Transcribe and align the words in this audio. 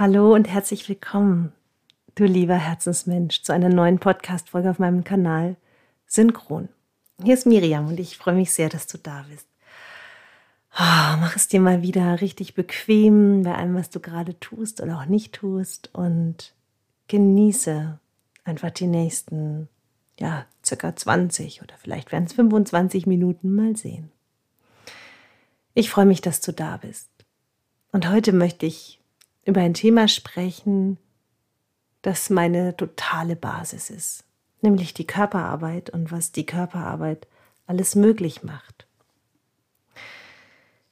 Hallo 0.00 0.34
und 0.34 0.48
herzlich 0.48 0.88
willkommen, 0.88 1.52
du 2.14 2.24
lieber 2.24 2.54
Herzensmensch, 2.54 3.42
zu 3.42 3.52
einer 3.52 3.68
neuen 3.68 3.98
Podcast-Folge 3.98 4.70
auf 4.70 4.78
meinem 4.78 5.04
Kanal 5.04 5.56
Synchron. 6.06 6.70
Hier 7.22 7.34
ist 7.34 7.44
Miriam 7.44 7.86
und 7.86 8.00
ich 8.00 8.16
freue 8.16 8.32
mich 8.32 8.50
sehr, 8.50 8.70
dass 8.70 8.86
du 8.86 8.96
da 8.96 9.26
bist. 9.30 9.46
Oh, 10.72 11.18
mach 11.20 11.36
es 11.36 11.48
dir 11.48 11.60
mal 11.60 11.82
wieder 11.82 12.22
richtig 12.22 12.54
bequem 12.54 13.42
bei 13.42 13.54
allem, 13.54 13.74
was 13.74 13.90
du 13.90 14.00
gerade 14.00 14.40
tust 14.40 14.80
oder 14.80 14.96
auch 15.00 15.04
nicht 15.04 15.34
tust 15.34 15.90
und 15.92 16.54
genieße 17.08 17.98
einfach 18.44 18.70
die 18.70 18.86
nächsten, 18.86 19.68
ja, 20.18 20.46
circa 20.64 20.96
20 20.96 21.60
oder 21.60 21.74
vielleicht 21.76 22.10
werden 22.10 22.24
es 22.24 22.32
25 22.32 23.06
Minuten 23.06 23.54
mal 23.54 23.76
sehen. 23.76 24.10
Ich 25.74 25.90
freue 25.90 26.06
mich, 26.06 26.22
dass 26.22 26.40
du 26.40 26.54
da 26.54 26.78
bist. 26.78 27.10
Und 27.92 28.08
heute 28.08 28.32
möchte 28.32 28.64
ich 28.64 28.99
über 29.50 29.60
ein 29.60 29.74
Thema 29.74 30.08
sprechen, 30.08 30.96
das 32.02 32.30
meine 32.30 32.76
totale 32.76 33.36
Basis 33.36 33.90
ist, 33.90 34.24
nämlich 34.62 34.94
die 34.94 35.06
Körperarbeit 35.06 35.90
und 35.90 36.10
was 36.10 36.32
die 36.32 36.46
Körperarbeit 36.46 37.26
alles 37.66 37.94
möglich 37.94 38.42
macht. 38.42 38.86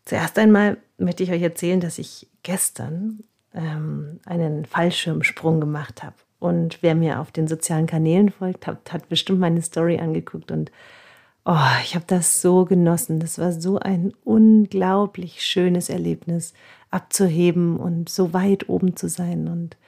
Zuerst 0.05 0.39
einmal 0.39 0.79
möchte 0.97 1.23
ich 1.23 1.31
euch 1.31 1.43
erzählen, 1.43 1.81
dass 1.81 1.98
ich 1.98 2.27
gestern 2.43 3.25
ähm, 3.55 4.21
einen 4.27 4.65
Fallschirmsprung 4.65 5.61
gemacht 5.61 6.03
habe. 6.03 6.17
Und 6.39 6.83
wer 6.83 6.95
mir 6.95 7.20
auf 7.20 7.31
den 7.31 7.48
sozialen 7.48 7.87
Kanälen 7.87 8.31
folgt, 8.31 8.67
hat, 8.67 8.93
hat 8.93 9.09
bestimmt 9.09 9.41
meine 9.41 9.62
Story 9.62 9.98
angeguckt 9.98 10.51
und 10.51 10.70
oh, 11.48 11.80
ich 11.83 11.95
habe 11.95 12.05
das 12.07 12.43
so 12.43 12.66
genossen. 12.66 13.20
Das 13.20 13.38
war 13.38 13.52
so 13.52 13.79
ein 13.79 14.12
unglaublich 14.23 15.43
schönes 15.43 15.89
Erlebnis 15.89 16.52
abzuheben 16.91 17.79
und 17.79 18.11
so 18.11 18.34
weit 18.34 18.69
oben 18.69 18.97
zu 18.97 19.09
sein. 19.09 19.48
Und 19.48 19.79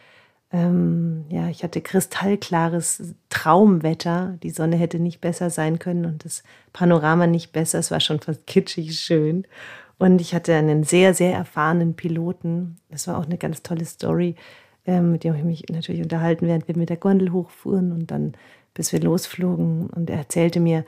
ähm, 0.52 1.26
ja, 1.28 1.48
ich 1.48 1.62
hatte 1.62 1.82
kristallklares 1.82 3.14
Traumwetter. 3.28 4.38
Die 4.42 4.50
Sonne 4.50 4.76
hätte 4.76 4.98
nicht 4.98 5.20
besser 5.20 5.50
sein 5.50 5.78
können 5.78 6.06
und 6.06 6.24
das 6.24 6.42
Panorama 6.72 7.26
nicht 7.26 7.52
besser. 7.52 7.78
Es 7.78 7.90
war 7.90 8.00
schon 8.00 8.20
fast 8.20 8.46
kitschig 8.46 8.98
schön. 8.98 9.46
Und 9.98 10.22
ich 10.22 10.34
hatte 10.34 10.54
einen 10.54 10.82
sehr, 10.84 11.12
sehr 11.12 11.34
erfahrenen 11.34 11.92
Piloten. 11.92 12.78
Das 12.88 13.06
war 13.06 13.18
auch 13.18 13.26
eine 13.26 13.36
ganz 13.36 13.62
tolle 13.62 13.84
Story, 13.84 14.34
ähm, 14.86 15.12
mit 15.12 15.24
dem 15.24 15.34
ich 15.34 15.44
mich 15.44 15.68
natürlich 15.68 16.00
unterhalten, 16.00 16.46
während 16.46 16.68
wir 16.68 16.76
mit 16.76 16.88
der 16.88 16.96
Gondel 16.96 17.32
hochfuhren 17.32 17.92
und 17.92 18.10
dann 18.10 18.32
bis 18.72 18.92
wir 18.94 19.00
losflogen. 19.00 19.88
Und 19.90 20.08
er 20.08 20.16
erzählte 20.16 20.58
mir, 20.58 20.86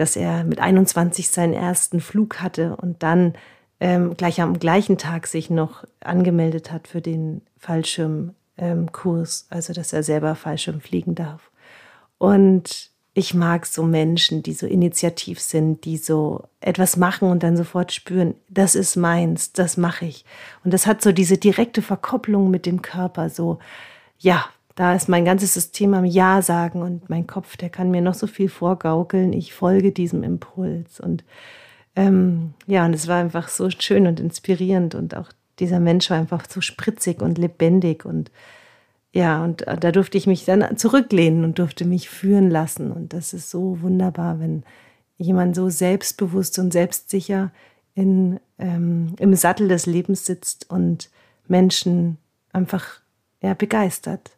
dass 0.00 0.16
er 0.16 0.44
mit 0.44 0.60
21 0.60 1.28
seinen 1.28 1.52
ersten 1.52 2.00
Flug 2.00 2.40
hatte 2.40 2.74
und 2.76 3.02
dann 3.02 3.34
ähm, 3.80 4.16
gleich 4.16 4.40
am 4.40 4.58
gleichen 4.58 4.96
Tag 4.96 5.26
sich 5.26 5.50
noch 5.50 5.84
angemeldet 6.00 6.72
hat 6.72 6.88
für 6.88 7.02
den 7.02 7.42
Fallschirmkurs, 7.58 9.46
ähm, 9.50 9.56
also 9.56 9.72
dass 9.74 9.92
er 9.92 10.02
selber 10.02 10.34
Fallschirm 10.36 10.80
fliegen 10.80 11.14
darf. 11.14 11.50
Und 12.16 12.90
ich 13.12 13.34
mag 13.34 13.66
so 13.66 13.82
Menschen, 13.82 14.42
die 14.42 14.54
so 14.54 14.66
initiativ 14.66 15.38
sind, 15.38 15.84
die 15.84 15.98
so 15.98 16.44
etwas 16.60 16.96
machen 16.96 17.28
und 17.28 17.42
dann 17.42 17.58
sofort 17.58 17.92
spüren, 17.92 18.34
das 18.48 18.74
ist 18.74 18.96
meins, 18.96 19.52
das 19.52 19.76
mache 19.76 20.06
ich. 20.06 20.24
Und 20.64 20.72
das 20.72 20.86
hat 20.86 21.02
so 21.02 21.12
diese 21.12 21.36
direkte 21.36 21.82
Verkopplung 21.82 22.50
mit 22.50 22.64
dem 22.64 22.80
Körper, 22.80 23.28
so, 23.28 23.58
ja, 24.18 24.46
da 24.80 24.94
ist 24.94 25.10
mein 25.10 25.26
ganzes 25.26 25.52
System 25.52 25.92
am 25.92 26.06
Ja 26.06 26.40
sagen 26.40 26.80
und 26.80 27.10
mein 27.10 27.26
Kopf, 27.26 27.58
der 27.58 27.68
kann 27.68 27.90
mir 27.90 28.00
noch 28.00 28.14
so 28.14 28.26
viel 28.26 28.48
vorgaukeln. 28.48 29.34
Ich 29.34 29.52
folge 29.52 29.92
diesem 29.92 30.22
Impuls. 30.22 31.00
Und 31.00 31.22
ähm, 31.94 32.54
ja, 32.66 32.86
und 32.86 32.94
es 32.94 33.06
war 33.06 33.20
einfach 33.20 33.48
so 33.48 33.68
schön 33.68 34.06
und 34.06 34.20
inspirierend 34.20 34.94
und 34.94 35.14
auch 35.14 35.28
dieser 35.58 35.80
Mensch 35.80 36.08
war 36.08 36.16
einfach 36.16 36.48
so 36.48 36.62
spritzig 36.62 37.20
und 37.20 37.36
lebendig 37.36 38.06
und 38.06 38.30
ja, 39.12 39.44
und 39.44 39.66
da 39.66 39.92
durfte 39.92 40.16
ich 40.16 40.26
mich 40.26 40.46
dann 40.46 40.78
zurücklehnen 40.78 41.44
und 41.44 41.58
durfte 41.58 41.84
mich 41.84 42.08
führen 42.08 42.48
lassen. 42.48 42.90
Und 42.90 43.12
das 43.12 43.34
ist 43.34 43.50
so 43.50 43.82
wunderbar, 43.82 44.40
wenn 44.40 44.62
jemand 45.18 45.56
so 45.56 45.68
selbstbewusst 45.68 46.58
und 46.58 46.72
selbstsicher 46.72 47.50
in, 47.94 48.40
ähm, 48.58 49.14
im 49.18 49.34
Sattel 49.34 49.68
des 49.68 49.84
Lebens 49.84 50.24
sitzt 50.24 50.70
und 50.70 51.10
Menschen 51.48 52.16
einfach 52.54 53.00
ja, 53.42 53.52
begeistert. 53.52 54.30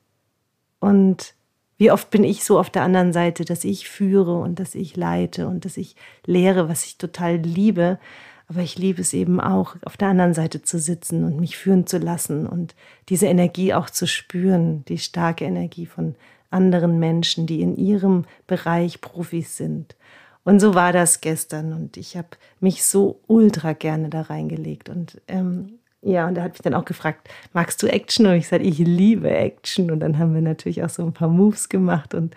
Und 0.82 1.34
wie 1.78 1.93
oft 1.93 2.10
bin 2.10 2.25
ich 2.25 2.43
so 2.43 2.59
auf 2.59 2.69
der 2.69 2.82
anderen 2.82 3.12
Seite, 3.12 3.44
dass 3.44 3.62
ich 3.62 3.88
führe 3.88 4.41
und 4.41 4.59
dass 4.59 4.75
ich 4.75 4.97
leite 4.97 5.47
und 5.47 5.65
dass 5.65 5.76
ich 5.76 5.94
lehre, 6.26 6.69
was 6.69 6.84
ich 6.84 6.98
total 6.98 7.37
liebe. 7.37 8.00
Aber 8.48 8.62
ich 8.62 8.76
liebe 8.78 9.00
es 9.00 9.12
eben 9.12 9.41
auch, 9.41 9.76
auf 9.84 9.97
der 9.97 10.09
anderen 10.09 10.34
Seite 10.34 10.62
zu 10.62 10.81
sitzen 10.81 11.22
und 11.22 11.38
mich 11.38 11.56
führen 11.56 11.87
zu 11.87 11.98
lassen 11.98 12.48
und 12.48 12.75
diese 13.09 13.26
Energie 13.26 13.75
auch 13.75 13.91
zu 13.91 14.09
spüren, 14.09 14.84
die 14.87 14.98
starke 14.98 15.44
Energie 15.44 15.87
von 15.87 16.16
anderen 16.50 16.98
Menschen, 16.98 17.47
die 17.47 17.62
in 17.62 17.76
ihrem 17.76 18.25
Bereich 18.48 19.00
Profis 19.00 19.56
sind. 19.56 19.94
Und 20.42 20.59
so 20.59 20.75
war 20.75 20.92
das 20.92 21.21
gestern 21.21 21.72
und 21.72 21.97
ich 21.97 22.16
habe 22.16 22.31
mich 22.59 22.82
so 22.82 23.21
ultra 23.28 23.72
gerne 23.72 24.09
da 24.09 24.22
reingelegt 24.22 24.88
und 24.88 25.22
ähm, 25.28 25.78
ja, 26.02 26.26
und 26.26 26.36
er 26.36 26.42
hat 26.42 26.52
mich 26.52 26.62
dann 26.62 26.74
auch 26.74 26.84
gefragt, 26.84 27.28
magst 27.52 27.82
du 27.82 27.86
Action? 27.86 28.26
Und 28.26 28.34
ich 28.34 28.48
sagte, 28.48 28.66
ich 28.66 28.78
liebe 28.78 29.30
Action. 29.30 29.90
Und 29.90 30.00
dann 30.00 30.18
haben 30.18 30.34
wir 30.34 30.42
natürlich 30.42 30.82
auch 30.82 30.88
so 30.88 31.04
ein 31.04 31.12
paar 31.12 31.28
Moves 31.28 31.68
gemacht. 31.68 32.12
Und 32.14 32.34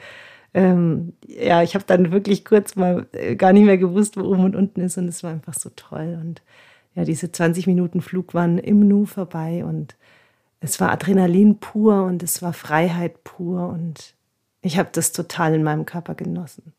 ähm, 0.53 1.13
ja, 1.27 1.63
ich 1.63 1.73
habe 1.73 1.83
dann 1.87 2.11
wirklich 2.11 2.45
kurz 2.45 2.75
mal 2.75 3.07
äh, 3.13 3.35
gar 3.35 3.53
nicht 3.53 3.65
mehr 3.65 3.79
gewusst, 3.79 4.17
wo 4.17 4.21
oben 4.21 4.45
und 4.45 4.55
unten 4.55 4.81
ist. 4.81 4.97
Und 4.97 5.07
es 5.07 5.23
war 5.23 5.31
einfach 5.31 5.55
so 5.55 5.71
toll. 5.75 6.17
Und 6.21 6.43
ja, 6.93 7.05
diese 7.05 7.31
20 7.31 7.65
Minuten 7.65 8.01
Flug 8.01 8.35
waren 8.35 8.59
im 8.59 8.87
Nu 8.87 9.05
vorbei. 9.07 9.65
Und 9.65 9.95
es 10.59 10.79
war 10.79 10.91
Adrenalin 10.91 11.57
pur 11.57 12.03
und 12.03 12.21
es 12.21 12.43
war 12.43 12.53
Freiheit 12.53 13.23
pur. 13.23 13.69
Und 13.69 14.13
ich 14.61 14.77
habe 14.77 14.89
das 14.91 15.11
total 15.11 15.55
in 15.55 15.63
meinem 15.63 15.87
Körper 15.87 16.13
genossen. 16.13 16.73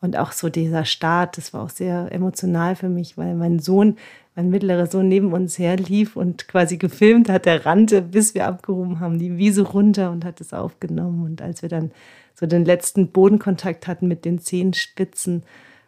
Und 0.00 0.16
auch 0.16 0.32
so 0.32 0.48
dieser 0.48 0.84
Start, 0.84 1.38
das 1.38 1.52
war 1.52 1.62
auch 1.62 1.70
sehr 1.70 2.12
emotional 2.12 2.76
für 2.76 2.88
mich, 2.88 3.18
weil 3.18 3.34
mein 3.34 3.58
Sohn, 3.58 3.96
mein 4.38 4.50
mittlerer 4.50 4.86
Sohn 4.86 5.08
neben 5.08 5.32
uns 5.32 5.58
her 5.58 5.76
lief 5.76 6.14
und 6.14 6.46
quasi 6.46 6.76
gefilmt 6.76 7.28
hat, 7.28 7.44
der 7.44 7.66
rannte, 7.66 8.00
bis 8.00 8.36
wir 8.36 8.46
abgehoben 8.46 9.00
haben, 9.00 9.18
die 9.18 9.36
Wiese 9.36 9.62
runter 9.62 10.12
und 10.12 10.24
hat 10.24 10.40
es 10.40 10.52
aufgenommen. 10.52 11.24
Und 11.24 11.42
als 11.42 11.60
wir 11.62 11.68
dann 11.68 11.90
so 12.34 12.46
den 12.46 12.64
letzten 12.64 13.10
Bodenkontakt 13.10 13.88
hatten 13.88 14.06
mit 14.06 14.24
den 14.24 14.38
Zehenspitzen 14.38 15.42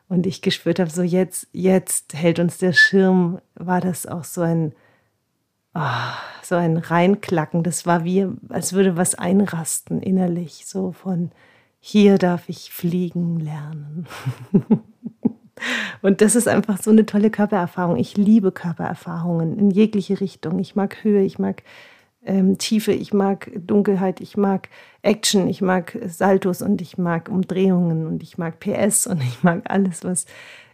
und 0.09 0.27
ich 0.27 0.43
gespürt 0.43 0.81
habe, 0.81 0.91
so 0.91 1.03
jetzt, 1.03 1.47
jetzt 1.53 2.13
hält 2.13 2.41
uns 2.41 2.59
der 2.59 2.73
Schirm, 2.73 3.39
war 3.55 3.81
das 3.81 4.07
auch 4.07 4.25
so 4.25 4.41
ein, 4.41 4.73
oh, 5.77 5.81
so 6.43 6.57
ein 6.57 6.77
Reinklacken. 6.77 7.63
Das 7.63 7.87
war 7.87 8.03
wie, 8.03 8.27
als 8.49 8.73
würde 8.73 8.97
was 8.97 9.15
einrasten 9.15 10.03
innerlich, 10.03 10.67
so 10.67 10.91
von, 10.91 11.31
hier 11.79 12.19
darf 12.19 12.49
ich 12.49 12.73
fliegen 12.73 13.39
lernen. 13.39 14.09
Und 16.03 16.21
das 16.21 16.37
ist 16.37 16.49
einfach 16.49 16.81
so 16.83 16.91
eine 16.91 17.07
tolle 17.07 17.31
Körpererfahrung. 17.31 17.97
Ich 17.97 18.17
liebe 18.17 18.53
Körpererfahrungen 18.53 19.59
in 19.59 19.71
jegliche 19.71 20.21
Richtung. 20.21 20.59
Ich 20.59 20.77
mag 20.77 21.05
Höhe, 21.05 21.23
ich 21.23 21.39
mag 21.39 21.63
ähm, 22.25 22.59
Tiefe, 22.59 22.93
ich 22.93 23.13
mag 23.13 23.51
Dunkelheit, 23.55 24.21
ich 24.21 24.37
mag 24.37 24.69
Action, 25.03 25.49
ich 25.49 25.63
mag 25.63 25.99
Saltos 26.07 26.63
und 26.63 26.83
ich 26.83 26.99
mag 26.99 27.29
Umdrehungen 27.29 28.07
und 28.07 28.23
ich 28.23 28.39
mag 28.39 28.61
PS 28.61 29.07
und 29.07 29.23
ich 29.23 29.43
mag 29.43 29.63
alles, 29.65 30.05
was 30.05 30.27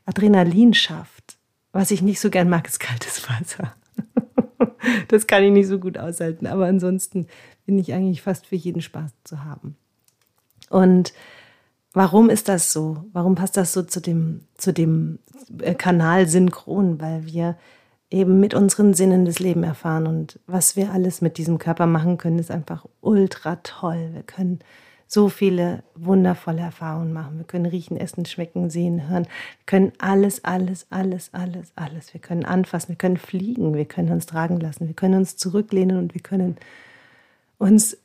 Adrenalin 0.06 0.74
schafft. 0.74 1.36
Was 1.72 1.90
ich 1.90 2.02
nicht 2.02 2.20
so 2.20 2.30
gern 2.30 2.48
mag, 2.48 2.66
ist 2.66 2.80
kaltes 2.80 3.28
Wasser. 3.28 3.74
das 5.08 5.26
kann 5.26 5.42
ich 5.42 5.52
nicht 5.52 5.68
so 5.68 5.78
gut 5.78 5.98
aushalten. 5.98 6.46
Aber 6.46 6.66
ansonsten 6.66 7.26
bin 7.66 7.78
ich 7.78 7.92
eigentlich 7.92 8.22
fast 8.22 8.46
für 8.46 8.56
jeden 8.56 8.80
Spaß 8.80 9.12
zu 9.24 9.44
haben. 9.44 9.76
Und 10.70 11.12
warum 11.96 12.28
ist 12.28 12.50
das 12.50 12.72
so? 12.72 13.04
Warum 13.14 13.34
passt 13.36 13.56
das 13.56 13.72
so 13.72 13.82
zu 13.82 14.00
dem, 14.00 14.42
zu 14.58 14.72
dem 14.72 15.18
äh, 15.60 15.74
Kanal 15.74 16.28
synchron? 16.28 17.00
Weil 17.00 17.24
wir 17.24 17.56
eben 18.10 18.38
mit 18.38 18.52
unseren 18.52 18.92
Sinnen 18.92 19.24
das 19.24 19.38
Leben 19.38 19.64
erfahren 19.64 20.06
und 20.06 20.38
was 20.46 20.76
wir 20.76 20.92
alles 20.92 21.22
mit 21.22 21.38
diesem 21.38 21.58
Körper 21.58 21.86
machen 21.86 22.18
können, 22.18 22.38
ist 22.38 22.50
einfach 22.50 22.84
ultra 23.00 23.56
toll. 23.62 24.10
Wir 24.12 24.22
können 24.22 24.58
so 25.06 25.30
viele 25.30 25.84
wundervolle 25.94 26.60
Erfahrungen 26.60 27.14
machen. 27.14 27.38
Wir 27.38 27.46
können 27.46 27.64
riechen, 27.64 27.96
essen, 27.96 28.26
schmecken, 28.26 28.68
sehen, 28.68 29.08
hören. 29.08 29.24
Wir 29.24 29.64
können 29.64 29.92
alles, 29.98 30.44
alles, 30.44 30.86
alles, 30.90 31.30
alles, 31.32 31.72
alles. 31.76 32.12
Wir 32.12 32.20
können 32.20 32.44
anfassen, 32.44 32.90
wir 32.90 32.96
können 32.96 33.16
fliegen, 33.16 33.74
wir 33.74 33.86
können 33.86 34.12
uns 34.12 34.26
tragen 34.26 34.60
lassen, 34.60 34.86
wir 34.86 34.94
können 34.94 35.14
uns 35.14 35.38
zurücklehnen 35.38 35.96
und 35.96 36.12
wir 36.12 36.20
können 36.20 36.58
uns 37.56 37.96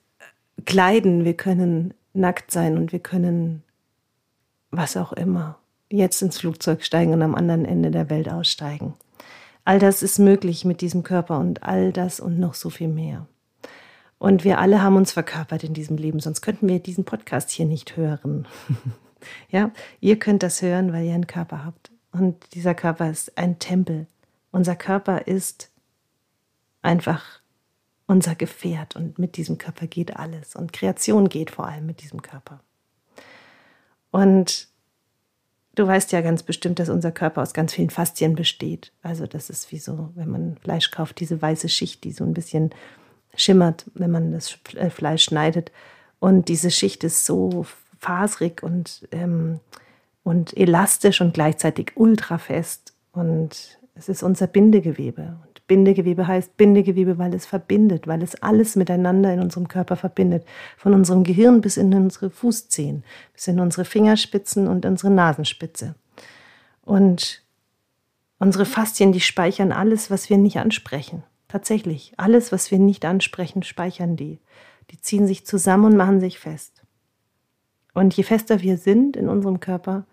kleiden, 0.65 1.25
wir 1.25 1.33
können 1.33 1.93
nackt 2.13 2.51
sein 2.51 2.77
und 2.77 2.93
wir 2.93 2.99
können 2.99 3.63
was 4.71 4.97
auch 4.97 5.13
immer 5.13 5.57
jetzt 5.89 6.21
ins 6.21 6.39
Flugzeug 6.39 6.83
steigen 6.83 7.13
und 7.13 7.21
am 7.21 7.35
anderen 7.35 7.65
Ende 7.65 7.91
der 7.91 8.09
Welt 8.09 8.29
aussteigen. 8.29 8.93
All 9.65 9.77
das 9.77 10.01
ist 10.01 10.17
möglich 10.17 10.65
mit 10.65 10.81
diesem 10.81 11.03
Körper 11.03 11.37
und 11.37 11.63
all 11.63 11.91
das 11.91 12.19
und 12.19 12.39
noch 12.39 12.55
so 12.55 12.69
viel 12.69 12.87
mehr. 12.87 13.27
Und 14.17 14.43
wir 14.43 14.59
alle 14.59 14.81
haben 14.81 14.95
uns 14.95 15.11
verkörpert 15.11 15.63
in 15.63 15.73
diesem 15.73 15.97
Leben, 15.97 16.19
sonst 16.19 16.41
könnten 16.41 16.67
wir 16.69 16.79
diesen 16.79 17.05
Podcast 17.05 17.49
hier 17.49 17.65
nicht 17.65 17.97
hören. 17.97 18.47
ja, 19.49 19.71
ihr 19.99 20.17
könnt 20.19 20.43
das 20.43 20.61
hören, 20.61 20.93
weil 20.93 21.05
ihr 21.05 21.13
einen 21.13 21.27
Körper 21.27 21.65
habt. 21.65 21.91
Und 22.11 22.53
dieser 22.53 22.75
Körper 22.75 23.09
ist 23.09 23.37
ein 23.37 23.59
Tempel. 23.59 24.07
Unser 24.51 24.75
Körper 24.75 25.27
ist 25.27 25.71
einfach 26.81 27.41
unser 28.07 28.35
Gefährt 28.35 28.95
und 28.95 29.17
mit 29.19 29.37
diesem 29.37 29.57
Körper 29.57 29.87
geht 29.87 30.17
alles 30.17 30.55
und 30.55 30.73
Kreation 30.73 31.29
geht 31.29 31.49
vor 31.49 31.67
allem 31.67 31.85
mit 31.85 32.01
diesem 32.01 32.21
Körper. 32.21 32.61
Und 34.11 34.67
du 35.75 35.87
weißt 35.87 36.11
ja 36.11 36.21
ganz 36.21 36.43
bestimmt, 36.43 36.79
dass 36.79 36.89
unser 36.89 37.11
Körper 37.11 37.41
aus 37.41 37.53
ganz 37.53 37.73
vielen 37.73 37.89
Faszien 37.89 38.35
besteht. 38.35 38.91
Also 39.01 39.25
das 39.25 39.49
ist 39.49 39.71
wie 39.71 39.79
so, 39.79 40.11
wenn 40.15 40.29
man 40.29 40.57
Fleisch 40.57 40.91
kauft, 40.91 41.19
diese 41.19 41.41
weiße 41.41 41.69
Schicht, 41.69 42.03
die 42.03 42.11
so 42.11 42.23
ein 42.23 42.33
bisschen 42.33 42.71
schimmert, 43.35 43.85
wenn 43.93 44.11
man 44.11 44.31
das 44.31 44.57
äh, 44.75 44.89
Fleisch 44.89 45.23
schneidet. 45.23 45.71
Und 46.19 46.49
diese 46.49 46.71
Schicht 46.71 47.03
ist 47.03 47.25
so 47.25 47.65
faserig 47.97 48.61
und, 48.61 49.07
ähm, 49.11 49.59
und 50.23 50.55
elastisch 50.57 51.21
und 51.21 51.33
gleichzeitig 51.33 51.93
ultra 51.95 52.37
fest. 52.37 52.93
Und 53.13 53.79
es 53.95 54.09
ist 54.09 54.23
unser 54.23 54.47
Bindegewebe. 54.47 55.37
Bindegewebe 55.71 56.27
heißt 56.27 56.57
Bindegewebe, 56.57 57.17
weil 57.17 57.33
es 57.33 57.45
verbindet, 57.45 58.05
weil 58.05 58.21
es 58.21 58.35
alles 58.43 58.75
miteinander 58.75 59.33
in 59.33 59.39
unserem 59.39 59.69
Körper 59.69 59.95
verbindet. 59.95 60.45
Von 60.75 60.93
unserem 60.93 61.23
Gehirn 61.23 61.61
bis 61.61 61.77
in 61.77 61.93
unsere 61.93 62.29
Fußzehen, 62.29 63.05
bis 63.31 63.47
in 63.47 63.57
unsere 63.57 63.85
Fingerspitzen 63.85 64.67
und 64.67 64.85
unsere 64.85 65.13
Nasenspitze. 65.13 65.95
Und 66.83 67.41
unsere 68.37 68.65
Faszien, 68.65 69.13
die 69.13 69.21
speichern 69.21 69.71
alles, 69.71 70.11
was 70.11 70.29
wir 70.29 70.37
nicht 70.37 70.57
ansprechen. 70.57 71.23
Tatsächlich, 71.47 72.11
alles, 72.17 72.51
was 72.51 72.69
wir 72.69 72.77
nicht 72.77 73.05
ansprechen, 73.05 73.63
speichern 73.63 74.17
die. 74.17 74.39
Die 74.89 74.99
ziehen 74.99 75.25
sich 75.25 75.45
zusammen 75.45 75.85
und 75.85 75.95
machen 75.95 76.19
sich 76.19 76.37
fest. 76.37 76.83
Und 77.93 78.13
je 78.17 78.23
fester 78.23 78.61
wir 78.61 78.75
sind 78.75 79.15
in 79.15 79.29
unserem 79.29 79.61
Körper, 79.61 80.05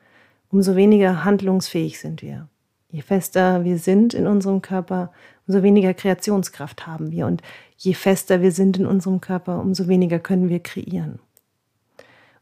umso 0.51 0.77
weniger 0.77 1.25
handlungsfähig 1.25 1.99
sind 1.99 2.23
wir. 2.23 2.49
Je 2.91 3.03
fester 3.03 3.65
wir 3.65 3.79
sind 3.79 4.15
in 4.15 4.29
unserem 4.29 4.63
Körper, 4.63 5.13
umso 5.49 5.63
weniger 5.63 5.95
Kreationskraft 5.95 6.87
haben 6.87 7.11
wir. 7.11 7.27
Und 7.27 7.43
je 7.77 7.95
fester 7.95 8.43
wir 8.43 8.53
sind 8.53 8.77
in 8.77 8.87
unserem 8.87 9.21
Körper, 9.21 9.61
umso 9.61 9.89
weniger 9.89 10.19
können 10.19 10.49
wir 10.49 10.61
kreieren. 10.61 11.19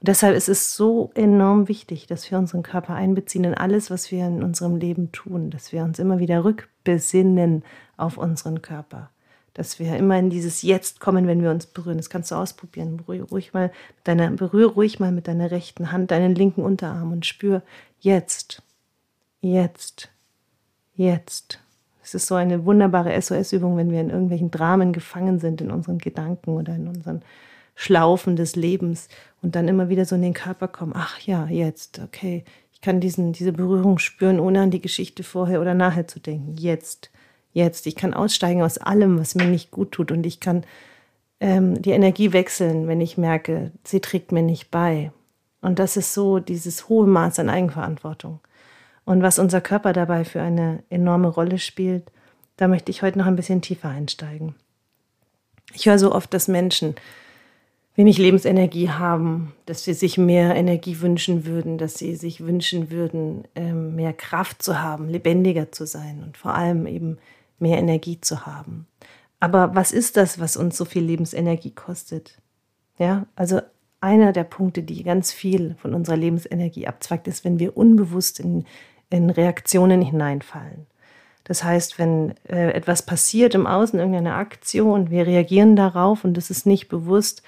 Und 0.01 0.09
deshalb 0.09 0.37
ist 0.37 0.49
es 0.49 0.75
so 0.75 1.11
enorm 1.15 1.69
wichtig, 1.69 2.07
dass 2.07 2.31
wir 2.31 2.39
unseren 2.39 2.63
Körper 2.63 2.95
einbeziehen 2.95 3.45
in 3.45 3.55
alles, 3.55 3.91
was 3.91 4.11
wir 4.11 4.27
in 4.27 4.43
unserem 4.43 4.77
Leben 4.77 5.13
tun, 5.13 5.51
dass 5.51 5.73
wir 5.73 5.85
uns 5.85 5.99
immer 5.99 6.19
wieder 6.19 6.45
rückbesinnen 6.45 7.63
auf 7.97 8.19
unseren 8.19 8.61
Körper, 8.61 9.11
dass 9.55 9.79
wir 9.79 9.97
immer 9.97 10.19
in 10.19 10.29
dieses 10.29 10.61
Jetzt 10.63 11.01
kommen, 11.01 11.27
wenn 11.27 11.43
wir 11.43 11.51
uns 11.51 11.67
berühren. 11.67 11.97
Das 11.97 12.11
kannst 12.11 12.31
du 12.31 12.35
ausprobieren. 12.35 12.99
Berühre 12.99 13.29
ruhig 13.29 13.55
mal 13.55 13.73
mit 13.97 14.07
deiner, 14.07 14.31
berühre 14.33 14.73
ruhig 14.73 15.01
mal 15.01 15.13
mit 15.13 15.29
deiner 15.29 15.51
rechten 15.51 15.93
Hand 15.93 16.11
deinen 16.11 16.35
linken 16.35 16.63
Unterarm 16.63 17.13
und 17.13 17.25
spür 17.25 17.63
jetzt, 18.01 18.63
jetzt, 19.41 20.11
jetzt. 20.95 21.61
Es 22.07 22.15
ist 22.15 22.29
so 22.29 22.37
eine 22.37 22.65
wunderbare 22.65 23.21
SOS-Übung, 23.21 23.77
wenn 23.77 23.91
wir 23.91 24.01
in 24.01 24.11
irgendwelchen 24.11 24.53
Dramen 24.53 24.93
gefangen 24.93 25.41
sind, 25.41 25.61
in 25.61 25.73
unseren 25.73 25.99
Gedanken 25.99 26.51
oder 26.51 26.77
in 26.77 26.87
unseren 26.87 27.23
Schlaufen 27.75 28.37
des 28.37 28.55
Lebens 28.55 29.09
und 29.43 29.57
dann 29.57 29.67
immer 29.67 29.89
wieder 29.89 30.05
so 30.05 30.15
in 30.15 30.23
den 30.23 30.33
Körper 30.33 30.69
kommen. 30.69 30.93
Ach 30.95 31.19
ja, 31.19 31.49
jetzt, 31.49 31.99
okay. 31.99 32.45
Ich 32.73 32.81
kann 32.81 33.01
diesen, 33.01 33.33
diese 33.33 33.53
Berührung 33.53 33.99
spüren, 33.99 34.39
ohne 34.39 34.61
an 34.61 34.71
die 34.71 34.81
Geschichte 34.81 35.25
vorher 35.25 35.61
oder 35.61 35.75
nachher 35.75 36.07
zu 36.07 36.21
denken. 36.21 36.55
Jetzt, 36.57 37.11
jetzt. 37.53 37.89
Ich 37.89 37.97
kann 37.97 38.15
aussteigen 38.15 38.63
aus 38.63 38.79
allem, 38.79 39.19
was 39.19 39.35
mir 39.35 39.47
nicht 39.47 39.73
gut 39.73 39.91
tut 39.91 40.13
und 40.13 40.27
ich 40.27 40.39
kann 40.39 40.63
ähm, 41.41 41.83
die 41.83 41.91
Energie 41.91 42.33
wechseln, 42.33 42.87
wenn 42.87 43.01
ich 43.01 43.19
merke, 43.19 43.73
sie 43.83 43.99
trägt 43.99 44.31
mir 44.31 44.43
nicht 44.43 44.71
bei. 44.71 45.11
Und 45.61 45.81
das 45.81 45.97
ist 45.97 46.15
so 46.15 46.39
dieses 46.39 46.89
hohe 46.89 47.09
Maß 47.09 47.41
an 47.41 47.51
Eigenverantwortung. 47.51 48.39
Und 49.07 49.23
was 49.23 49.39
unser 49.39 49.63
Körper 49.63 49.95
dabei 49.95 50.25
für 50.25 50.43
eine 50.43 50.83
enorme 50.91 51.29
Rolle 51.29 51.59
spielt, 51.59 52.11
da 52.57 52.69
möchte 52.69 52.91
ich 52.91 53.03
heute 53.03 53.19
noch 53.19 53.27
ein 53.27 53.37
bisschen 53.37 53.63
tiefer 53.63 53.89
einsteigen. 53.89 54.55
Ich 55.73 55.87
höre 55.87 55.99
so 55.99 56.13
oft, 56.13 56.35
dass 56.35 56.49
Menschen 56.49 56.97
wenig 57.95 58.19
Lebensenergie 58.19 58.91
haben, 58.91 59.55
dass 59.65 59.85
sie 59.85 59.95
sich 59.95 60.19
mehr 60.19 60.55
Energie 60.55 61.01
wünschen 61.01 61.47
würden, 61.47 61.79
dass 61.79 61.95
sie 61.95 62.17
sich 62.17 62.45
wünschen 62.45 62.91
würden, 62.91 63.45
ähm, 63.55 63.95
mehr 63.95 64.13
Kraft 64.13 64.63
zu 64.63 64.83
haben, 64.83 65.09
lebendiger 65.09 65.73
zu 65.73 65.87
sein 65.87 66.23
und 66.25 66.37
vor 66.37 66.55
allem 66.55 66.87
eben 66.87 67.19
mehr 67.59 67.79
Energie 67.79 68.21
zu 68.21 68.45
haben. 68.45 68.87
Aber 69.39 69.75
was 69.75 69.93
ist 69.93 70.17
das, 70.17 70.41
was 70.41 70.57
uns 70.57 70.77
so 70.77 70.85
viel 70.85 71.05
Lebensenergie 71.05 71.71
kostet? 71.71 72.39
Ja, 72.99 73.27
also 73.37 73.61
einer 74.01 74.33
der 74.33 74.45
Punkte, 74.45 74.83
die 74.83 75.03
ganz 75.05 75.33
viel 75.33 75.77
von 75.79 75.95
unserer 75.95 76.17
Lebensenergie 76.17 76.87
abzweigt, 76.87 77.29
ist, 77.29 77.45
wenn 77.45 77.59
wir 77.59 77.77
unbewusst 77.77 78.41
in 78.41 78.67
in 79.11 79.31
Reaktionen 79.31 80.03
hineinfallen. 80.03 80.87
Das 81.45 81.63
heißt, 81.63 81.99
wenn 81.99 82.35
äh, 82.49 82.73
etwas 82.73 83.03
passiert 83.03 83.55
im 83.55 83.67
Außen, 83.67 83.99
irgendeine 83.99 84.35
Aktion, 84.35 85.11
wir 85.11 85.27
reagieren 85.27 85.77
darauf 85.77 86.25
und 86.25 86.37
das 86.37 86.51
ist 86.51 86.67
nicht 86.67 86.89
bewusst, 86.89 87.43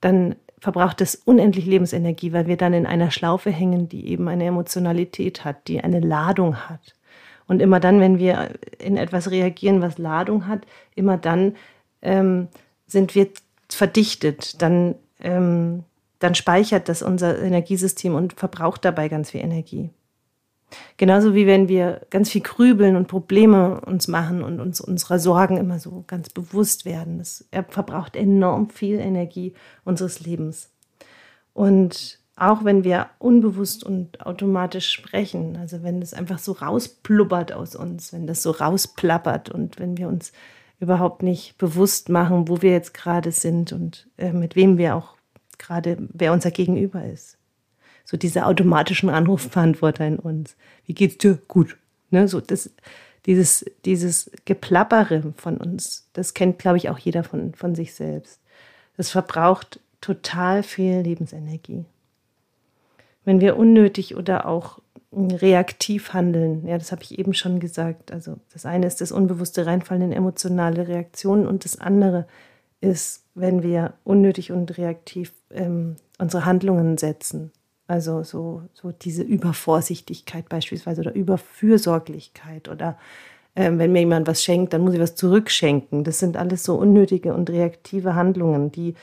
dann 0.00 0.36
verbraucht 0.60 1.00
es 1.00 1.16
unendlich 1.16 1.66
Lebensenergie, 1.66 2.32
weil 2.32 2.46
wir 2.46 2.56
dann 2.56 2.74
in 2.74 2.86
einer 2.86 3.10
Schlaufe 3.10 3.50
hängen, 3.50 3.88
die 3.88 4.08
eben 4.08 4.28
eine 4.28 4.44
Emotionalität 4.44 5.44
hat, 5.44 5.66
die 5.66 5.80
eine 5.80 6.00
Ladung 6.00 6.68
hat. 6.68 6.94
Und 7.48 7.60
immer 7.60 7.80
dann, 7.80 7.98
wenn 7.98 8.18
wir 8.18 8.50
in 8.78 8.96
etwas 8.96 9.32
reagieren, 9.32 9.82
was 9.82 9.98
Ladung 9.98 10.46
hat, 10.46 10.64
immer 10.94 11.16
dann 11.16 11.56
ähm, 12.02 12.48
sind 12.86 13.16
wir 13.16 13.28
verdichtet, 13.68 14.62
dann, 14.62 14.94
ähm, 15.20 15.82
dann 16.20 16.36
speichert 16.36 16.88
das 16.88 17.02
unser 17.02 17.42
Energiesystem 17.42 18.14
und 18.14 18.34
verbraucht 18.34 18.84
dabei 18.84 19.08
ganz 19.08 19.32
viel 19.32 19.40
Energie. 19.40 19.90
Genauso 20.96 21.34
wie 21.34 21.46
wenn 21.46 21.68
wir 21.68 22.06
ganz 22.10 22.30
viel 22.30 22.42
grübeln 22.42 22.96
und 22.96 23.08
Probleme 23.08 23.80
uns 23.80 24.08
machen 24.08 24.42
und 24.42 24.60
uns 24.60 24.80
unserer 24.80 25.18
Sorgen 25.18 25.56
immer 25.56 25.78
so 25.78 26.04
ganz 26.06 26.30
bewusst 26.30 26.84
werden. 26.84 27.18
Das 27.18 27.48
verbraucht 27.68 28.16
enorm 28.16 28.70
viel 28.70 28.98
Energie 28.98 29.54
unseres 29.84 30.20
Lebens. 30.20 30.70
Und 31.52 32.18
auch 32.36 32.64
wenn 32.64 32.84
wir 32.84 33.10
unbewusst 33.18 33.84
und 33.84 34.24
automatisch 34.24 34.90
sprechen, 34.90 35.56
also 35.56 35.82
wenn 35.82 36.00
es 36.00 36.14
einfach 36.14 36.38
so 36.38 36.52
rausplubbert 36.52 37.52
aus 37.52 37.76
uns, 37.76 38.12
wenn 38.12 38.26
das 38.26 38.42
so 38.42 38.50
rausplappert 38.50 39.50
und 39.50 39.78
wenn 39.78 39.98
wir 39.98 40.08
uns 40.08 40.32
überhaupt 40.78 41.22
nicht 41.22 41.58
bewusst 41.58 42.08
machen, 42.08 42.48
wo 42.48 42.62
wir 42.62 42.70
jetzt 42.70 42.94
gerade 42.94 43.32
sind 43.32 43.72
und 43.72 44.08
äh, 44.16 44.32
mit 44.32 44.56
wem 44.56 44.78
wir 44.78 44.96
auch 44.96 45.16
gerade, 45.58 45.98
wer 46.14 46.32
unser 46.32 46.50
Gegenüber 46.50 47.04
ist 47.04 47.39
so 48.10 48.16
diese 48.16 48.44
automatischen 48.44 49.08
Anrufbeantworter 49.08 50.04
in 50.04 50.18
uns. 50.18 50.56
Wie 50.84 50.94
geht's 50.94 51.18
dir? 51.18 51.38
Gut. 51.46 51.76
Ne, 52.10 52.26
so 52.26 52.40
das, 52.40 52.68
dieses, 53.26 53.64
dieses 53.84 54.32
Geplappere 54.46 55.32
von 55.36 55.58
uns, 55.58 56.08
das 56.12 56.34
kennt, 56.34 56.58
glaube 56.58 56.76
ich, 56.78 56.88
auch 56.88 56.98
jeder 56.98 57.22
von, 57.22 57.54
von 57.54 57.76
sich 57.76 57.94
selbst. 57.94 58.40
Das 58.96 59.10
verbraucht 59.10 59.78
total 60.00 60.64
viel 60.64 61.02
Lebensenergie. 61.02 61.84
Wenn 63.24 63.40
wir 63.40 63.56
unnötig 63.56 64.16
oder 64.16 64.46
auch 64.46 64.80
reaktiv 65.12 66.12
handeln, 66.12 66.66
ja, 66.66 66.78
das 66.78 66.90
habe 66.90 67.04
ich 67.04 67.16
eben 67.16 67.32
schon 67.32 67.60
gesagt. 67.60 68.10
Also 68.10 68.38
das 68.52 68.66
eine 68.66 68.88
ist 68.88 69.00
das 69.00 69.12
unbewusste 69.12 69.66
Reinfallen 69.66 70.02
in 70.02 70.12
emotionale 70.12 70.88
Reaktionen 70.88 71.46
und 71.46 71.64
das 71.64 71.78
andere 71.78 72.26
ist, 72.80 73.22
wenn 73.36 73.62
wir 73.62 73.94
unnötig 74.02 74.50
und 74.50 74.76
reaktiv 74.78 75.32
ähm, 75.52 75.94
unsere 76.18 76.44
Handlungen 76.44 76.98
setzen. 76.98 77.52
Also 77.90 78.22
so, 78.22 78.62
so 78.72 78.92
diese 78.92 79.24
Übervorsichtigkeit 79.24 80.48
beispielsweise 80.48 81.00
oder 81.00 81.12
Überfürsorglichkeit 81.12 82.68
oder 82.68 82.96
äh, 83.56 83.68
wenn 83.72 83.90
mir 83.90 83.98
jemand 83.98 84.28
was 84.28 84.44
schenkt, 84.44 84.72
dann 84.72 84.82
muss 84.82 84.94
ich 84.94 85.00
was 85.00 85.16
zurückschenken. 85.16 86.04
Das 86.04 86.20
sind 86.20 86.36
alles 86.36 86.62
so 86.62 86.76
unnötige 86.76 87.34
und 87.34 87.50
reaktive 87.50 88.14
Handlungen, 88.14 88.70
die 88.70 88.94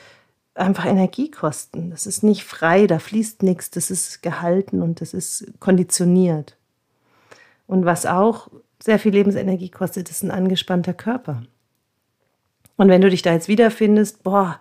einfach 0.54 0.86
Energie 0.86 1.30
kosten. 1.30 1.90
Das 1.90 2.06
ist 2.06 2.22
nicht 2.22 2.44
frei, 2.44 2.86
da 2.86 2.98
fließt 2.98 3.42
nichts, 3.42 3.70
das 3.70 3.90
ist 3.90 4.22
gehalten 4.22 4.80
und 4.80 5.02
das 5.02 5.12
ist 5.12 5.52
konditioniert. 5.60 6.56
Und 7.66 7.84
was 7.84 8.06
auch 8.06 8.48
sehr 8.82 8.98
viel 8.98 9.12
Lebensenergie 9.12 9.68
kostet, 9.68 10.08
ist 10.08 10.22
ein 10.22 10.30
angespannter 10.30 10.94
Körper. 10.94 11.42
Und 12.78 12.88
wenn 12.88 13.02
du 13.02 13.10
dich 13.10 13.20
da 13.20 13.34
jetzt 13.34 13.48
wiederfindest, 13.48 14.22
boah, 14.22 14.58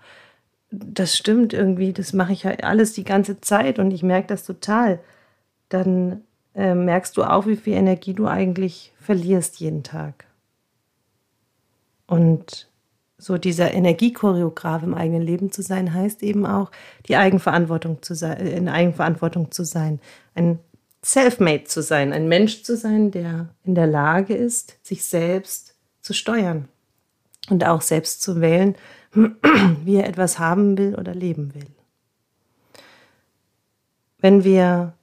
das 0.69 1.15
stimmt 1.15 1.53
irgendwie, 1.53 1.93
das 1.93 2.13
mache 2.13 2.33
ich 2.33 2.45
halt 2.45 2.63
alles 2.63 2.93
die 2.93 3.03
ganze 3.03 3.39
Zeit 3.39 3.79
und 3.79 3.91
ich 3.91 4.03
merke 4.03 4.27
das 4.27 4.43
total, 4.43 4.99
dann 5.69 6.21
äh, 6.55 6.75
merkst 6.75 7.15
du 7.17 7.23
auch, 7.23 7.45
wie 7.47 7.55
viel 7.55 7.73
Energie 7.73 8.13
du 8.13 8.27
eigentlich 8.27 8.93
verlierst 8.99 9.59
jeden 9.59 9.83
Tag. 9.83 10.25
Und 12.05 12.67
so 13.17 13.37
dieser 13.37 13.73
Energiechoreograf 13.73 14.83
im 14.83 14.93
eigenen 14.93 15.21
Leben 15.21 15.51
zu 15.51 15.61
sein, 15.61 15.93
heißt 15.93 16.21
eben 16.23 16.45
auch, 16.45 16.71
die 17.07 17.15
Eigenverantwortung 17.15 18.01
zu 18.01 18.13
sein, 18.13 18.37
in 18.45 18.69
Eigenverantwortung 18.69 19.51
zu 19.51 19.63
sein, 19.63 19.99
ein 20.35 20.59
Selfmade 21.01 21.63
zu 21.63 21.81
sein, 21.81 22.13
ein 22.13 22.27
Mensch 22.27 22.63
zu 22.63 22.75
sein, 22.75 23.11
der 23.11 23.49
in 23.63 23.75
der 23.75 23.87
Lage 23.87 24.35
ist, 24.35 24.77
sich 24.83 25.03
selbst 25.05 25.75
zu 26.01 26.13
steuern 26.13 26.67
und 27.49 27.65
auch 27.65 27.81
selbst 27.81 28.21
zu 28.21 28.41
wählen, 28.41 28.75
wie 29.83 29.95
er 29.95 30.07
etwas 30.07 30.39
haben 30.39 30.77
will 30.77 30.95
oder 30.95 31.13
leben 31.13 31.53
will. 31.53 31.67
Wenn 34.19 34.43
wir 34.43 34.93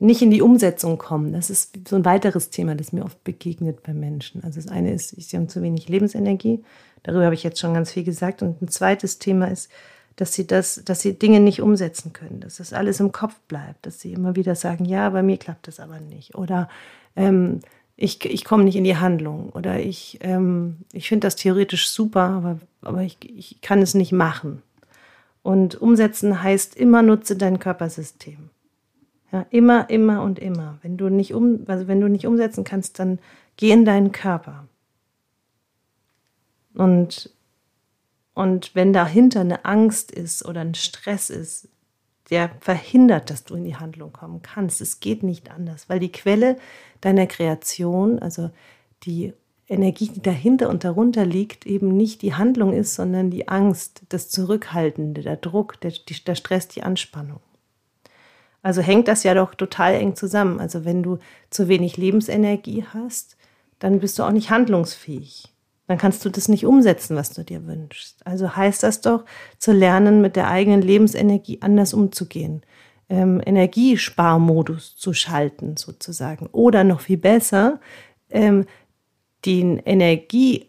nicht 0.00 0.22
in 0.22 0.30
die 0.30 0.42
Umsetzung 0.42 0.96
kommen. 0.96 1.32
Das 1.32 1.50
ist 1.50 1.86
so 1.86 1.94
ein 1.94 2.06
weiteres 2.06 2.48
Thema, 2.48 2.74
das 2.74 2.92
mir 2.92 3.04
oft 3.04 3.22
begegnet 3.22 3.82
bei 3.82 3.92
Menschen. 3.92 4.42
Also 4.42 4.58
das 4.58 4.70
eine 4.70 4.92
ist, 4.92 5.10
sie 5.10 5.36
haben 5.36 5.50
zu 5.50 5.62
wenig 5.62 5.88
Lebensenergie. 5.88 6.64
Darüber 7.02 7.26
habe 7.26 7.34
ich 7.34 7.42
jetzt 7.42 7.60
schon 7.60 7.74
ganz 7.74 7.92
viel 7.92 8.02
gesagt. 8.02 8.42
Und 8.42 8.62
ein 8.62 8.68
zweites 8.68 9.18
Thema 9.18 9.50
ist, 9.50 9.70
dass 10.16 10.32
sie 10.32 10.46
das, 10.46 10.82
dass 10.84 11.02
sie 11.02 11.18
Dinge 11.18 11.38
nicht 11.40 11.60
umsetzen 11.60 12.14
können, 12.14 12.40
dass 12.40 12.56
das 12.56 12.72
alles 12.72 12.98
im 12.98 13.12
Kopf 13.12 13.38
bleibt, 13.46 13.84
dass 13.84 14.00
sie 14.00 14.12
immer 14.14 14.36
wieder 14.36 14.54
sagen, 14.54 14.86
ja, 14.86 15.08
bei 15.10 15.22
mir 15.22 15.36
klappt 15.36 15.68
das 15.68 15.80
aber 15.80 16.00
nicht. 16.00 16.34
Oder 16.34 16.70
ähm, 17.14 17.60
ich, 18.00 18.24
ich 18.24 18.44
komme 18.46 18.64
nicht 18.64 18.76
in 18.76 18.84
die 18.84 18.96
Handlung. 18.96 19.50
Oder 19.50 19.78
ich, 19.78 20.18
ähm, 20.22 20.78
ich 20.92 21.08
finde 21.08 21.26
das 21.26 21.36
theoretisch 21.36 21.90
super, 21.90 22.22
aber, 22.22 22.58
aber 22.80 23.02
ich, 23.02 23.18
ich 23.22 23.60
kann 23.60 23.82
es 23.82 23.94
nicht 23.94 24.10
machen. 24.10 24.62
Und 25.42 25.80
umsetzen 25.80 26.42
heißt 26.42 26.76
immer 26.76 27.02
nutze 27.02 27.36
dein 27.36 27.58
Körpersystem. 27.58 28.48
Ja, 29.32 29.46
immer, 29.50 29.90
immer 29.90 30.22
und 30.22 30.38
immer. 30.38 30.78
Wenn 30.80 30.96
du 30.96 31.10
nicht 31.10 31.34
um, 31.34 31.64
also 31.66 31.88
wenn 31.88 32.00
du 32.00 32.08
nicht 32.08 32.26
umsetzen 32.26 32.64
kannst, 32.64 32.98
dann 32.98 33.18
geh 33.56 33.70
in 33.70 33.84
deinen 33.84 34.12
Körper. 34.12 34.66
Und, 36.74 37.30
und 38.32 38.74
wenn 38.74 38.94
dahinter 38.94 39.40
eine 39.40 39.66
Angst 39.66 40.10
ist 40.10 40.44
oder 40.46 40.62
ein 40.62 40.74
Stress 40.74 41.28
ist, 41.28 41.68
der 42.30 42.50
verhindert, 42.60 43.30
dass 43.30 43.44
du 43.44 43.54
in 43.56 43.64
die 43.64 43.76
Handlung 43.76 44.12
kommen 44.12 44.42
kannst. 44.42 44.80
Es 44.80 45.00
geht 45.00 45.22
nicht 45.22 45.50
anders, 45.50 45.88
weil 45.88 45.98
die 45.98 46.12
Quelle 46.12 46.56
deiner 47.00 47.26
Kreation, 47.26 48.18
also 48.18 48.50
die 49.02 49.32
Energie, 49.68 50.08
die 50.08 50.22
dahinter 50.22 50.68
und 50.68 50.84
darunter 50.84 51.24
liegt, 51.24 51.66
eben 51.66 51.96
nicht 51.96 52.22
die 52.22 52.34
Handlung 52.34 52.72
ist, 52.72 52.94
sondern 52.94 53.30
die 53.30 53.48
Angst, 53.48 54.02
das 54.08 54.28
Zurückhaltende, 54.28 55.22
der 55.22 55.36
Druck, 55.36 55.80
der, 55.80 55.92
der 56.26 56.34
Stress, 56.34 56.68
die 56.68 56.82
Anspannung. 56.82 57.40
Also 58.62 58.82
hängt 58.82 59.08
das 59.08 59.22
ja 59.22 59.34
doch 59.34 59.54
total 59.54 59.94
eng 59.94 60.16
zusammen. 60.16 60.60
Also 60.60 60.84
wenn 60.84 61.02
du 61.02 61.18
zu 61.50 61.68
wenig 61.68 61.96
Lebensenergie 61.96 62.84
hast, 62.92 63.36
dann 63.78 64.00
bist 64.00 64.18
du 64.18 64.24
auch 64.24 64.32
nicht 64.32 64.50
handlungsfähig. 64.50 65.54
Dann 65.90 65.98
kannst 65.98 66.24
du 66.24 66.30
das 66.30 66.46
nicht 66.46 66.64
umsetzen, 66.66 67.16
was 67.16 67.32
du 67.32 67.42
dir 67.42 67.66
wünschst. 67.66 68.24
Also 68.24 68.54
heißt 68.54 68.84
das 68.84 69.00
doch, 69.00 69.24
zu 69.58 69.72
lernen, 69.72 70.20
mit 70.20 70.36
der 70.36 70.46
eigenen 70.46 70.82
Lebensenergie 70.82 71.62
anders 71.62 71.94
umzugehen. 71.94 72.62
Ähm, 73.08 73.42
Energiesparmodus 73.44 74.94
zu 74.94 75.12
schalten, 75.12 75.76
sozusagen. 75.76 76.46
Oder 76.52 76.84
noch 76.84 77.00
viel 77.00 77.16
besser, 77.16 77.80
ähm, 78.30 78.66
den 79.44 79.78
Energie 79.78 80.68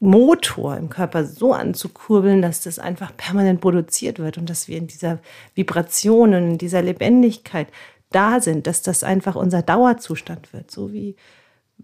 Motor 0.00 0.76
im 0.76 0.90
Körper 0.90 1.24
so 1.24 1.54
anzukurbeln, 1.54 2.42
dass 2.42 2.60
das 2.60 2.78
einfach 2.78 3.16
permanent 3.16 3.62
produziert 3.62 4.18
wird 4.18 4.36
und 4.36 4.50
dass 4.50 4.68
wir 4.68 4.76
in 4.76 4.86
dieser 4.86 5.20
Vibration 5.54 6.34
und 6.34 6.42
in 6.42 6.58
dieser 6.58 6.82
Lebendigkeit 6.82 7.68
da 8.10 8.38
sind, 8.38 8.66
dass 8.66 8.82
das 8.82 9.02
einfach 9.02 9.34
unser 9.34 9.62
Dauerzustand 9.62 10.52
wird, 10.52 10.70
so 10.70 10.92
wie 10.92 11.16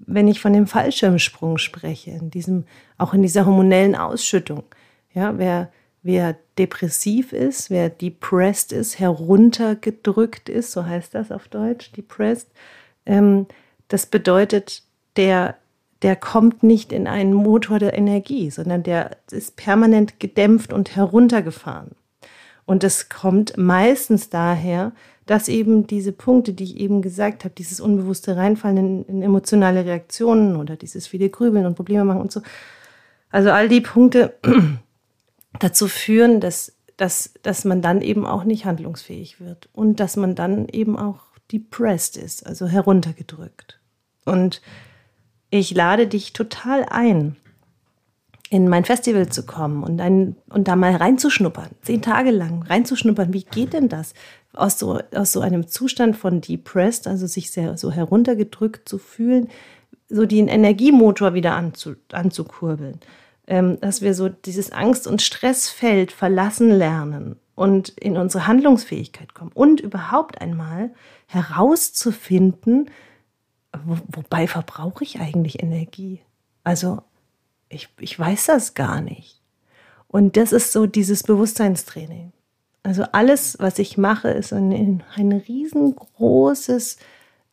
wenn 0.07 0.29
ich 0.29 0.41
von 0.41 0.53
dem 0.53 0.67
Fallschirmsprung 0.67 1.59
spreche, 1.59 2.13
in 2.13 2.31
diesem 2.31 2.65
auch 2.97 3.15
in 3.15 3.23
dieser 3.23 3.47
hormonellen 3.47 3.95
Ausschüttung. 3.95 4.65
Ja, 5.15 5.39
wer 5.39 5.71
wer 6.03 6.37
depressiv 6.59 7.33
ist, 7.33 7.71
wer 7.71 7.91
depressed 7.91 8.73
ist, 8.73 8.99
heruntergedrückt 8.99 10.49
ist, 10.49 10.73
so 10.73 10.87
heißt 10.87 11.15
das 11.15 11.33
auf 11.33 11.49
Deutsch, 11.49 11.93
depressed, 11.93 12.49
ähm, 13.05 13.47
das 13.89 14.07
bedeutet, 14.07 14.83
der 15.17 15.57
der 16.03 16.15
kommt 16.15 16.63
nicht 16.63 16.93
in 16.93 17.09
einen 17.09 17.35
Motor 17.35 17.79
der 17.79 17.97
Energie, 17.97 18.51
sondern 18.51 18.83
der 18.83 19.17
ist 19.31 19.57
permanent 19.57 20.21
gedämpft 20.21 20.73
und 20.73 20.95
heruntergefahren. 20.95 21.91
Und 22.67 22.83
das 22.83 23.09
kommt 23.09 23.57
meistens 23.57 24.31
daher, 24.31 24.93
dass 25.29 25.49
eben 25.49 25.87
diese 25.87 26.13
Punkte, 26.13 26.55
die 26.55 26.65
ich 26.65 26.77
eben 26.79 27.03
gesagt 27.03 27.45
habe, 27.45 27.55
dieses 27.55 27.81
unbewusste 27.81 28.37
Reinfallen 28.37 28.79
in, 28.79 29.05
in 29.05 29.23
emotionale 29.23 29.85
Reaktionen 29.85 30.57
oder 30.57 30.75
dieses 30.75 31.07
viele 31.07 31.29
Grübeln 31.29 31.67
und 31.67 31.75
Probleme 31.75 32.05
machen 32.05 32.23
und 32.23 32.33
so, 32.33 32.41
also 33.29 33.51
all 33.51 33.69
die 33.69 33.83
Punkte 33.83 34.35
dazu 35.61 35.87
führen, 35.87 36.41
dass, 36.41 36.73
dass, 36.97 37.35
dass 37.43 37.67
man 37.67 37.83
dann 37.83 38.01
eben 38.01 38.25
auch 38.27 38.45
nicht 38.45 38.65
handlungsfähig 38.65 39.39
wird 39.39 39.69
und 39.75 40.01
dass 40.01 40.17
man 40.17 40.35
dann 40.35 40.67
eben 40.67 40.99
auch 40.99 41.21
depressed 41.53 42.17
ist, 42.17 42.47
also 42.47 42.67
heruntergedrückt. 42.67 43.81
Und 44.25 44.63
ich 45.51 45.75
lade 45.75 46.07
dich 46.07 46.33
total 46.33 46.87
ein, 46.89 47.37
in 48.51 48.69
mein 48.69 48.85
Festival 48.85 49.29
zu 49.29 49.45
kommen 49.45 49.83
und, 49.83 50.01
ein, 50.01 50.37
und 50.49 50.69
da 50.69 50.77
mal 50.77 50.95
reinzuschnuppern, 50.97 51.71
zehn 51.83 52.01
Tage 52.01 52.31
lang 52.31 52.63
reinzuschnuppern. 52.63 53.33
Wie 53.33 53.45
geht 53.45 53.73
denn 53.73 53.89
das? 53.89 54.15
Aus 54.55 54.79
so, 54.79 55.01
aus 55.15 55.33
so 55.33 55.41
einem 55.41 55.69
Zustand 55.69 56.17
von 56.17 56.41
depressed, 56.41 57.07
also 57.07 57.27
sich 57.27 57.51
sehr 57.51 57.77
so 57.77 57.93
heruntergedrückt 57.93 58.89
zu 58.89 58.99
fühlen, 58.99 59.49
so 60.09 60.25
den 60.25 60.49
Energiemotor 60.49 61.35
wieder 61.35 61.55
anzu, 61.55 61.95
anzukurbeln. 62.13 63.01
Ähm, 63.47 63.79
dass 63.81 64.03
wir 64.03 64.15
so 64.15 64.29
dieses 64.29 64.73
Angst- 64.73 65.07
und 65.07 65.23
Stressfeld 65.23 66.13
verlassen 66.13 66.71
lernen 66.71 67.37
und 67.55 67.91
in 67.91 68.17
unsere 68.17 68.47
Handlungsfähigkeit 68.47 69.35
kommen 69.35 69.53
und 69.55 69.81
überhaupt 69.81 70.41
einmal 70.41 70.91
herauszufinden, 71.27 72.91
wo, 73.85 73.99
wobei 74.09 74.47
verbrauche 74.47 75.05
ich 75.05 75.21
eigentlich 75.21 75.63
Energie? 75.63 76.21
Also 76.63 77.03
ich, 77.69 77.89
ich 78.01 78.19
weiß 78.19 78.47
das 78.47 78.75
gar 78.75 79.01
nicht. 79.01 79.41
Und 80.07 80.37
das 80.37 80.53
ist 80.53 80.73
so 80.73 80.87
dieses 80.87 81.23
Bewusstseinstraining. 81.23 82.33
Also 82.83 83.05
alles, 83.13 83.57
was 83.61 83.79
ich 83.79 83.99
mache, 83.99 84.31
ist 84.31 84.53
ein, 84.53 85.03
ein 85.15 85.33
riesengroßes 85.33 86.97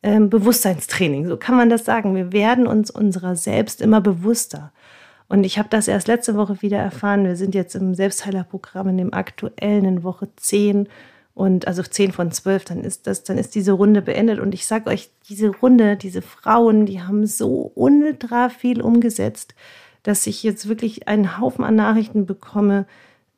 ähm, 0.02 0.30
Bewusstseinstraining. 0.30 1.26
So 1.26 1.36
kann 1.36 1.56
man 1.56 1.68
das 1.68 1.84
sagen. 1.84 2.14
Wir 2.14 2.32
werden 2.32 2.66
uns 2.66 2.90
unserer 2.90 3.36
selbst 3.36 3.82
immer 3.82 4.00
bewusster. 4.00 4.72
Und 5.28 5.44
ich 5.44 5.58
habe 5.58 5.68
das 5.68 5.88
erst 5.88 6.08
letzte 6.08 6.36
Woche 6.36 6.62
wieder 6.62 6.78
erfahren. 6.78 7.24
Wir 7.24 7.36
sind 7.36 7.54
jetzt 7.54 7.74
im 7.74 7.94
Selbstheilerprogramm 7.94 8.88
in 8.88 8.98
dem 8.98 9.12
aktuellen 9.12 9.84
in 9.84 10.02
Woche 10.04 10.28
10 10.36 10.88
und 11.34 11.66
also 11.66 11.82
10 11.82 12.12
von 12.12 12.30
12, 12.32 12.64
dann 12.64 12.80
ist 12.80 13.06
das, 13.06 13.22
dann 13.22 13.36
ist 13.36 13.54
diese 13.54 13.72
Runde 13.72 14.00
beendet. 14.00 14.38
Und 14.40 14.54
ich 14.54 14.66
sage 14.66 14.88
euch, 14.88 15.10
diese 15.28 15.48
Runde, 15.48 15.98
diese 15.98 16.22
Frauen, 16.22 16.86
die 16.86 17.02
haben 17.02 17.26
so 17.26 17.72
ultra 17.74 18.48
viel 18.48 18.80
umgesetzt, 18.80 19.54
dass 20.06 20.28
ich 20.28 20.44
jetzt 20.44 20.68
wirklich 20.68 21.08
einen 21.08 21.40
Haufen 21.40 21.64
an 21.64 21.74
Nachrichten 21.74 22.26
bekomme, 22.26 22.86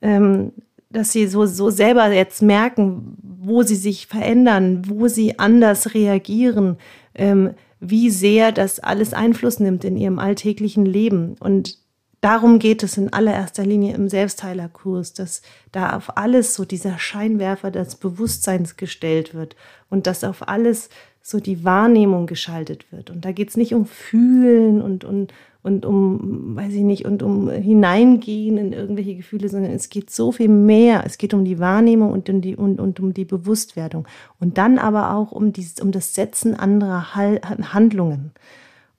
ähm, 0.02 0.52
dass 0.90 1.12
sie 1.12 1.26
so, 1.26 1.46
so 1.46 1.70
selber 1.70 2.12
jetzt 2.12 2.42
merken, 2.42 3.16
wo 3.22 3.62
sie 3.62 3.74
sich 3.74 4.06
verändern, 4.06 4.82
wo 4.86 5.08
sie 5.08 5.38
anders 5.38 5.94
reagieren, 5.94 6.76
ähm, 7.14 7.54
wie 7.80 8.10
sehr 8.10 8.52
das 8.52 8.80
alles 8.80 9.14
Einfluss 9.14 9.60
nimmt 9.60 9.82
in 9.82 9.96
ihrem 9.96 10.18
alltäglichen 10.18 10.84
Leben. 10.84 11.36
Und 11.40 11.78
darum 12.20 12.58
geht 12.58 12.82
es 12.82 12.98
in 12.98 13.14
allererster 13.14 13.64
Linie 13.64 13.94
im 13.94 14.10
Selbstheilerkurs, 14.10 15.14
dass 15.14 15.40
da 15.72 15.96
auf 15.96 16.18
alles 16.18 16.54
so 16.54 16.66
dieser 16.66 16.98
Scheinwerfer 16.98 17.70
des 17.70 17.96
Bewusstseins 17.96 18.76
gestellt 18.76 19.32
wird 19.32 19.56
und 19.88 20.06
dass 20.06 20.22
auf 20.22 20.46
alles 20.48 20.90
so 21.22 21.40
die 21.40 21.64
Wahrnehmung 21.64 22.26
geschaltet 22.26 22.92
wird. 22.92 23.08
Und 23.08 23.24
da 23.24 23.32
geht 23.32 23.48
es 23.48 23.56
nicht 23.56 23.72
um 23.72 23.86
Fühlen 23.86 24.82
und, 24.82 25.04
und, 25.04 25.32
und 25.62 25.84
um, 25.84 26.56
weiß 26.56 26.72
ich 26.72 26.82
nicht, 26.82 27.04
und 27.04 27.22
um 27.22 27.50
Hineingehen 27.50 28.56
in 28.58 28.72
irgendwelche 28.72 29.16
Gefühle, 29.16 29.48
sondern 29.48 29.72
es 29.72 29.88
geht 29.88 30.10
so 30.10 30.32
viel 30.32 30.48
mehr. 30.48 31.02
Es 31.04 31.18
geht 31.18 31.34
um 31.34 31.44
die 31.44 31.58
Wahrnehmung 31.58 32.12
und 32.12 32.30
um 32.30 32.40
die, 32.40 32.56
und, 32.56 32.80
und 32.80 33.00
um 33.00 33.12
die 33.12 33.24
Bewusstwerdung. 33.24 34.06
Und 34.38 34.56
dann 34.56 34.78
aber 34.78 35.14
auch 35.14 35.32
um, 35.32 35.52
dieses, 35.52 35.80
um 35.80 35.90
das 35.90 36.14
Setzen 36.14 36.54
anderer 36.54 37.14
Handlungen. 37.14 38.32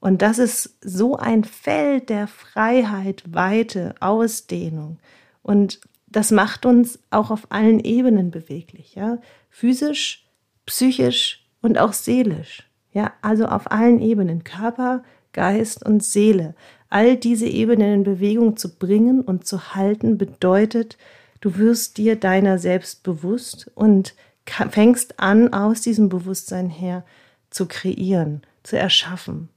Und 0.02 0.22
das 0.22 0.38
ist 0.38 0.78
so 0.82 1.16
ein 1.18 1.44
Feld 1.44 2.10
der 2.10 2.28
Freiheit, 2.28 3.24
Weite, 3.34 3.96
Ausdehnung. 4.00 5.00
Und 5.42 5.80
das 6.08 6.32
macht 6.32 6.66
uns 6.66 7.00
auch 7.10 7.32
auf 7.32 7.48
allen 7.50 7.80
Ebenen 7.80 8.32
beweglich, 8.32 8.96
ja. 8.96 9.20
Physisch, 9.50 10.28
psychisch 10.66 11.46
und 11.62 11.78
auch 11.78 11.94
seelisch. 11.94 12.70
Ja, 12.92 13.14
also 13.22 13.46
auf 13.46 13.72
allen 13.72 14.00
Ebenen. 14.00 14.44
Körper, 14.44 15.04
Geist 15.34 15.86
und 15.86 16.04
Seele. 16.04 16.56
All 16.90 17.18
diese 17.18 17.46
Ebenen 17.46 17.94
in 17.94 18.04
Bewegung 18.04 18.58
zu 18.58 18.76
bringen 18.76 19.22
und 19.22 19.46
zu 19.46 19.76
halten 19.76 20.18
bedeutet, 20.18 20.98
du 21.42 21.58
wirst 21.58 21.98
dir 21.98 22.16
deiner 22.16 22.58
selbst 22.58 23.04
bewusst 23.04 23.70
und 23.76 24.16
fängst 24.46 25.20
an, 25.20 25.54
aus 25.54 25.82
diesem 25.82 26.10
Bewusstsein 26.10 26.70
her 26.70 27.06
zu 27.50 27.68
kreieren, 27.68 28.42
zu 28.64 28.78
erschaffen. 28.78 29.50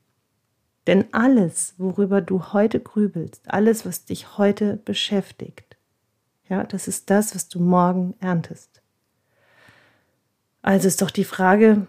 Denn 0.87 1.07
alles, 1.13 1.75
worüber 1.79 2.21
du 2.21 2.53
heute 2.53 2.81
grübelst, 2.81 3.43
alles, 3.47 3.87
was 3.87 4.05
dich 4.05 4.37
heute 4.37 4.79
beschäftigt, 4.85 5.77
ja, 6.49 6.65
das 6.65 6.89
ist 6.89 7.09
das, 7.09 7.35
was 7.35 7.49
du 7.49 7.61
morgen 7.61 8.15
erntest. 8.21 8.83
Also 10.61 10.87
ist 10.87 11.01
doch 11.01 11.11
die 11.11 11.25
Frage, 11.25 11.87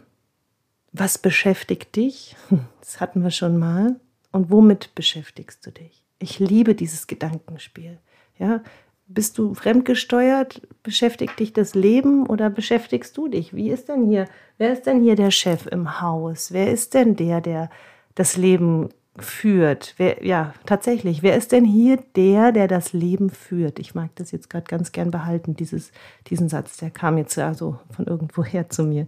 was 0.93 1.17
beschäftigt 1.17 1.95
dich? 1.95 2.35
Das 2.79 2.99
hatten 2.99 3.23
wir 3.23 3.31
schon 3.31 3.57
mal. 3.57 3.95
Und 4.33 4.51
womit 4.51 4.93
beschäftigst 4.93 5.65
du 5.65 5.71
dich? 5.71 6.03
Ich 6.19 6.37
liebe 6.39 6.75
dieses 6.75 7.07
Gedankenspiel. 7.07 7.97
Ja, 8.37 8.61
Bist 9.07 9.37
du 9.37 9.53
fremdgesteuert? 9.53 10.61
Beschäftigt 10.83 11.39
dich 11.39 11.53
das 11.53 11.75
Leben 11.75 12.27
oder 12.27 12.49
beschäftigst 12.49 13.15
du 13.17 13.27
dich? 13.27 13.55
Wie 13.55 13.69
ist 13.69 13.89
denn 13.89 14.05
hier, 14.05 14.27
wer 14.57 14.73
ist 14.73 14.85
denn 14.85 15.01
hier 15.01 15.15
der 15.15 15.31
Chef 15.31 15.65
im 15.67 16.01
Haus? 16.01 16.51
Wer 16.51 16.71
ist 16.71 16.93
denn 16.93 17.15
der, 17.15 17.41
der 17.41 17.69
das 18.15 18.37
Leben 18.37 18.89
führt? 19.17 19.93
Wer, 19.97 20.25
ja, 20.25 20.53
tatsächlich, 20.65 21.23
wer 21.23 21.37
ist 21.37 21.51
denn 21.51 21.65
hier 21.65 21.97
der, 22.15 22.51
der 22.51 22.67
das 22.67 22.93
Leben 22.93 23.29
führt? 23.29 23.79
Ich 23.79 23.95
mag 23.95 24.09
das 24.15 24.31
jetzt 24.31 24.49
gerade 24.49 24.65
ganz 24.65 24.91
gern 24.91 25.11
behalten, 25.11 25.55
dieses, 25.55 25.91
diesen 26.27 26.49
Satz, 26.49 26.77
der 26.77 26.89
kam 26.89 27.17
jetzt 27.17 27.37
also 27.37 27.79
von 27.91 28.07
irgendwoher 28.07 28.69
zu 28.69 28.83
mir. 28.83 29.07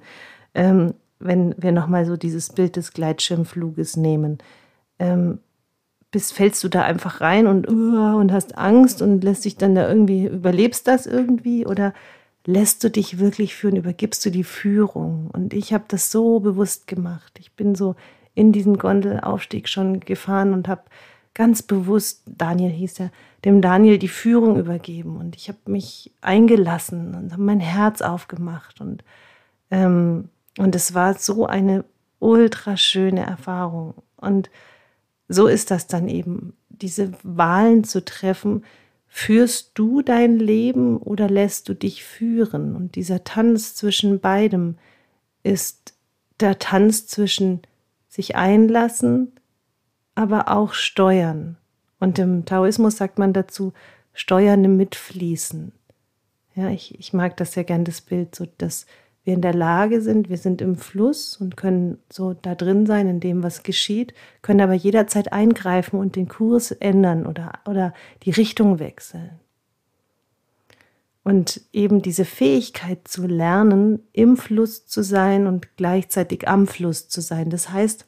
Ähm, 0.54 0.94
wenn 1.26 1.56
wir 1.58 1.72
nochmal 1.72 2.06
so 2.06 2.18
dieses 2.18 2.50
Bild 2.50 2.76
des 2.76 2.94
Gleitschirmfluges 2.94 3.98
nehmen, 3.98 4.38
ähm, 5.00 5.40
bist, 6.12 6.34
fällst 6.34 6.64
du 6.64 6.70
da 6.70 6.84
einfach 6.84 7.20
rein 7.20 7.46
und, 7.48 7.70
uh, 7.70 8.18
und 8.18 8.32
hast 8.32 8.58
Angst 8.58 9.02
und 9.02 9.24
lässt 9.24 9.44
dich 9.44 9.58
dann 9.58 9.76
da 9.76 9.88
irgendwie, 9.88 10.28
überlebst 10.28 10.88
das 10.88 11.06
irgendwie 11.06 11.66
oder 11.66 11.94
lässt 12.46 12.84
du 12.84 12.90
dich 12.90 13.20
wirklich 13.20 13.56
führen, 13.56 13.76
übergibst 13.76 14.26
du 14.26 14.30
die 14.30 14.44
Führung? 14.44 15.30
Und 15.34 15.54
ich 15.54 15.74
habe 15.74 15.86
das 15.88 16.12
so 16.12 16.40
bewusst 16.40 16.88
gemacht. 16.88 17.38
Ich 17.40 17.52
bin 17.54 17.76
so 17.76 17.96
in 18.34 18.52
diesen 18.52 18.78
Gondelaufstieg 18.78 19.68
schon 19.68 20.00
gefahren 20.00 20.54
und 20.54 20.68
habe 20.68 20.84
ganz 21.34 21.64
bewusst, 21.64 22.24
Daniel 22.26 22.72
hieß 22.72 23.02
er, 23.02 23.12
dem 23.44 23.62
Daniel 23.62 23.98
die 23.98 24.08
Führung 24.08 24.58
übergeben. 24.58 25.18
Und 25.18 25.36
ich 25.36 25.50
habe 25.50 25.60
mich 25.66 26.14
eingelassen 26.22 27.16
und 27.16 27.34
habe 27.34 27.42
mein 27.42 27.60
Herz 27.60 28.02
aufgemacht. 28.02 28.80
Und, 28.80 29.04
ähm, 29.70 30.30
und 30.58 30.76
es 30.76 30.94
war 30.94 31.16
so 31.16 31.46
eine 31.46 31.86
ultra 32.20 32.78
schöne 32.78 33.26
Erfahrung. 33.26 33.96
Und 34.16 34.50
so 35.28 35.48
ist 35.48 35.72
das 35.72 35.88
dann 35.88 36.08
eben, 36.08 36.54
diese 36.70 37.12
Wahlen 37.24 37.84
zu 37.84 38.04
treffen. 38.04 38.64
Führst 39.08 39.72
du 39.76 40.02
dein 40.02 40.40
Leben 40.40 40.98
oder 40.98 41.30
lässt 41.30 41.70
du 41.70 41.74
dich 41.74 42.04
führen? 42.04 42.76
Und 42.76 42.96
dieser 42.96 43.24
Tanz 43.24 43.76
zwischen 43.76 44.20
beidem 44.20 44.78
ist 45.44 45.94
der 46.40 46.60
Tanz 46.60 47.08
zwischen 47.08 47.62
sich 48.10 48.36
einlassen, 48.36 49.34
aber 50.16 50.50
auch 50.50 50.74
steuern. 50.74 51.58
Und 52.00 52.20
im 52.20 52.46
Taoismus 52.46 52.98
sagt 52.98 53.20
man 53.20 53.34
dazu, 53.34 53.74
steuern 54.14 54.64
im 54.64 54.78
Mitfließen. 54.78 55.72
Ja, 56.56 56.70
ich, 56.70 56.98
ich 57.00 57.14
mag 57.14 57.36
das 57.38 57.54
sehr 57.54 57.66
gern, 57.66 57.84
das 57.84 58.02
Bild, 58.02 58.36
so 58.36 58.48
dass 58.58 58.86
wir 59.26 59.34
in 59.34 59.42
der 59.42 59.56
Lage 59.56 60.02
sind, 60.02 60.30
wir 60.30 60.38
sind 60.38 60.62
im 60.62 60.76
Fluss 60.76 61.36
und 61.36 61.58
können 61.58 61.98
so 62.14 62.34
da 62.34 62.54
drin 62.54 62.86
sein 62.86 63.10
in 63.10 63.20
dem, 63.20 63.42
was 63.42 63.64
geschieht, 63.64 64.14
können 64.44 64.62
aber 64.62 64.76
jederzeit 64.76 65.34
eingreifen 65.34 66.00
und 66.00 66.16
den 66.16 66.28
Kurs 66.28 66.72
ändern 66.72 67.26
oder, 67.26 67.54
oder 67.66 67.94
die 68.24 68.30
Richtung 68.30 68.78
wechseln. 68.78 69.32
Und 71.24 71.62
eben 71.74 72.04
diese 72.04 72.24
Fähigkeit 72.24 73.08
zu 73.08 73.26
lernen, 73.26 74.04
im 74.14 74.38
Fluss 74.38 74.86
zu 74.86 75.02
sein 75.02 75.48
und 75.48 75.76
gleichzeitig 75.76 76.48
am 76.48 76.68
Fluss 76.68 77.10
zu 77.10 77.20
sein. 77.20 77.50
Das 77.50 77.72
heißt, 77.72 78.06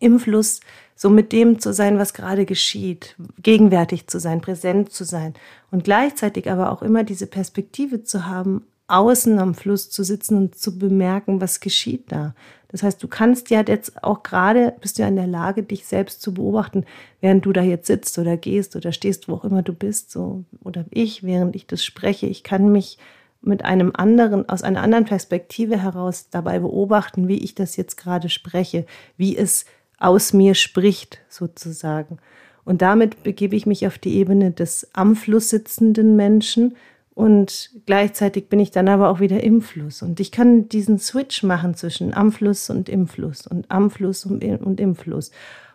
im 0.00 0.18
Fluss 0.18 0.60
so 0.96 1.10
mit 1.10 1.32
dem 1.32 1.58
zu 1.58 1.74
sein, 1.74 1.98
was 1.98 2.14
gerade 2.14 2.46
geschieht, 2.46 3.16
gegenwärtig 3.42 4.06
zu 4.06 4.18
sein, 4.18 4.40
präsent 4.40 4.92
zu 4.92 5.04
sein 5.04 5.34
und 5.70 5.84
gleichzeitig 5.84 6.50
aber 6.50 6.72
auch 6.72 6.80
immer 6.80 7.04
diese 7.04 7.26
Perspektive 7.26 8.02
zu 8.02 8.24
haben, 8.24 8.64
außen 8.88 9.38
am 9.38 9.54
Fluss 9.54 9.90
zu 9.90 10.02
sitzen 10.02 10.36
und 10.36 10.56
zu 10.56 10.78
bemerken, 10.78 11.40
was 11.40 11.60
geschieht 11.60 12.10
da. 12.10 12.34
Das 12.68 12.82
heißt, 12.82 13.02
du 13.02 13.08
kannst 13.08 13.50
ja 13.50 13.62
jetzt 13.66 14.02
auch 14.02 14.22
gerade, 14.22 14.74
bist 14.80 14.98
du 14.98 15.02
ja 15.02 15.08
in 15.08 15.16
der 15.16 15.26
Lage, 15.26 15.62
dich 15.62 15.86
selbst 15.86 16.20
zu 16.20 16.34
beobachten, 16.34 16.84
während 17.20 17.46
du 17.46 17.52
da 17.52 17.62
jetzt 17.62 17.86
sitzt 17.86 18.18
oder 18.18 18.36
gehst 18.36 18.76
oder 18.76 18.92
stehst, 18.92 19.28
wo 19.28 19.34
auch 19.34 19.44
immer 19.44 19.62
du 19.62 19.72
bist, 19.72 20.10
so, 20.10 20.44
oder 20.62 20.84
ich, 20.90 21.22
während 21.22 21.56
ich 21.56 21.66
das 21.66 21.82
spreche. 21.82 22.26
Ich 22.26 22.42
kann 22.42 22.70
mich 22.70 22.98
mit 23.40 23.64
einem 23.64 23.92
anderen, 23.94 24.48
aus 24.48 24.62
einer 24.62 24.82
anderen 24.82 25.04
Perspektive 25.04 25.80
heraus 25.80 26.28
dabei 26.30 26.58
beobachten, 26.58 27.28
wie 27.28 27.38
ich 27.38 27.54
das 27.54 27.76
jetzt 27.76 27.96
gerade 27.96 28.28
spreche, 28.28 28.84
wie 29.16 29.36
es 29.36 29.64
aus 29.98 30.32
mir 30.32 30.54
spricht, 30.54 31.20
sozusagen. 31.28 32.18
Und 32.64 32.82
damit 32.82 33.22
begebe 33.22 33.56
ich 33.56 33.64
mich 33.64 33.86
auf 33.86 33.96
die 33.96 34.14
Ebene 34.16 34.50
des 34.50 34.88
am 34.92 35.16
Fluss 35.16 35.48
sitzenden 35.48 36.16
Menschen 36.16 36.76
und 37.18 37.70
gleichzeitig 37.84 38.48
bin 38.48 38.60
ich 38.60 38.70
dann 38.70 38.86
aber 38.86 39.08
auch 39.08 39.18
wieder 39.18 39.42
im 39.42 39.60
Fluss. 39.60 40.02
Und 40.02 40.20
ich 40.20 40.30
kann 40.30 40.68
diesen 40.68 41.00
Switch 41.00 41.42
machen 41.42 41.74
zwischen 41.74 42.14
am 42.14 42.30
Fluss 42.30 42.70
und 42.70 42.88
im 42.88 43.08
Fluss 43.08 43.44
und 43.44 43.68
am 43.72 43.90
Fluss 43.90 44.24
und 44.24 44.40
im 44.44 44.94
Fluss. 44.94 45.32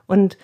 Und 0.08 0.38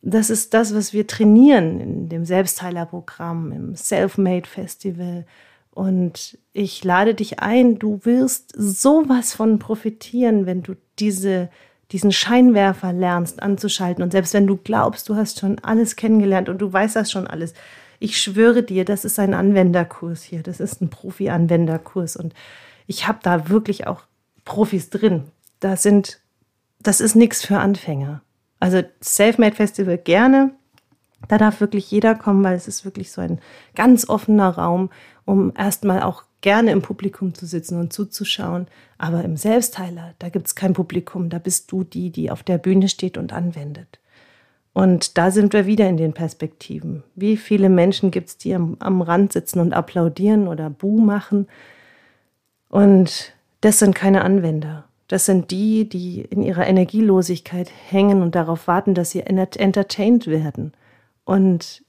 das 0.00 0.30
ist 0.30 0.52
das, 0.52 0.74
was 0.74 0.92
wir 0.92 1.06
trainieren 1.06 1.80
in 1.80 2.08
dem 2.08 2.24
Selbstheilerprogramm, 2.24 3.52
im 3.52 3.76
Self-Made 3.76 4.48
Festival. 4.48 5.26
Und 5.70 6.36
ich 6.52 6.82
lade 6.82 7.14
dich 7.14 7.38
ein, 7.38 7.78
du 7.78 8.00
wirst 8.02 8.52
sowas 8.56 9.34
von 9.34 9.60
profitieren, 9.60 10.44
wenn 10.44 10.64
du 10.64 10.74
diese, 10.98 11.50
diesen 11.92 12.10
Scheinwerfer 12.10 12.92
lernst 12.92 13.40
anzuschalten. 13.40 14.02
Und 14.02 14.10
selbst 14.10 14.34
wenn 14.34 14.48
du 14.48 14.56
glaubst, 14.56 15.08
du 15.08 15.14
hast 15.14 15.38
schon 15.38 15.60
alles 15.60 15.94
kennengelernt 15.94 16.48
und 16.48 16.58
du 16.58 16.72
weißt 16.72 16.96
das 16.96 17.12
schon 17.12 17.28
alles, 17.28 17.54
ich 18.02 18.20
schwöre 18.20 18.62
dir, 18.62 18.84
das 18.84 19.04
ist 19.04 19.18
ein 19.18 19.32
Anwenderkurs 19.32 20.22
hier. 20.24 20.42
Das 20.42 20.58
ist 20.58 20.80
ein 20.80 20.90
Profi-Anwenderkurs. 20.90 22.16
Und 22.16 22.34
ich 22.86 23.06
habe 23.06 23.20
da 23.22 23.48
wirklich 23.48 23.86
auch 23.86 24.02
Profis 24.44 24.90
drin. 24.90 25.24
Da 25.60 25.76
sind, 25.76 26.20
das 26.80 27.00
ist 27.00 27.14
nichts 27.14 27.44
für 27.44 27.58
Anfänger. 27.58 28.20
Also 28.58 28.82
Selfmade 29.00 29.54
Festival 29.54 29.98
gerne. 29.98 30.50
Da 31.28 31.38
darf 31.38 31.60
wirklich 31.60 31.90
jeder 31.92 32.16
kommen, 32.16 32.42
weil 32.42 32.56
es 32.56 32.66
ist 32.66 32.84
wirklich 32.84 33.12
so 33.12 33.20
ein 33.20 33.40
ganz 33.76 34.08
offener 34.08 34.50
Raum, 34.50 34.90
um 35.24 35.52
erstmal 35.56 36.02
auch 36.02 36.24
gerne 36.40 36.72
im 36.72 36.82
Publikum 36.82 37.34
zu 37.34 37.46
sitzen 37.46 37.78
und 37.78 37.92
zuzuschauen. 37.92 38.66
Aber 38.98 39.22
im 39.22 39.36
Selbstheiler, 39.36 40.14
da 40.18 40.28
gibt 40.28 40.48
es 40.48 40.56
kein 40.56 40.72
Publikum. 40.72 41.30
Da 41.30 41.38
bist 41.38 41.70
du 41.70 41.84
die, 41.84 42.10
die 42.10 42.32
auf 42.32 42.42
der 42.42 42.58
Bühne 42.58 42.88
steht 42.88 43.16
und 43.16 43.32
anwendet. 43.32 44.00
Und 44.74 45.18
da 45.18 45.30
sind 45.30 45.52
wir 45.52 45.66
wieder 45.66 45.88
in 45.88 45.96
den 45.96 46.14
Perspektiven. 46.14 47.02
Wie 47.14 47.36
viele 47.36 47.68
Menschen 47.68 48.10
gibt 48.10 48.28
es, 48.28 48.38
die 48.38 48.54
am, 48.54 48.76
am 48.78 49.02
Rand 49.02 49.32
sitzen 49.32 49.60
und 49.60 49.74
applaudieren 49.74 50.48
oder 50.48 50.70
Buh 50.70 51.00
machen? 51.00 51.46
Und 52.70 53.34
das 53.60 53.78
sind 53.78 53.94
keine 53.94 54.22
Anwender. 54.22 54.84
Das 55.08 55.26
sind 55.26 55.50
die, 55.50 55.86
die 55.86 56.22
in 56.22 56.42
ihrer 56.42 56.66
Energielosigkeit 56.66 57.70
hängen 57.90 58.22
und 58.22 58.34
darauf 58.34 58.66
warten, 58.66 58.94
dass 58.94 59.10
sie 59.10 59.20
entertained 59.20 60.26
werden. 60.26 60.72
Und 61.24 61.84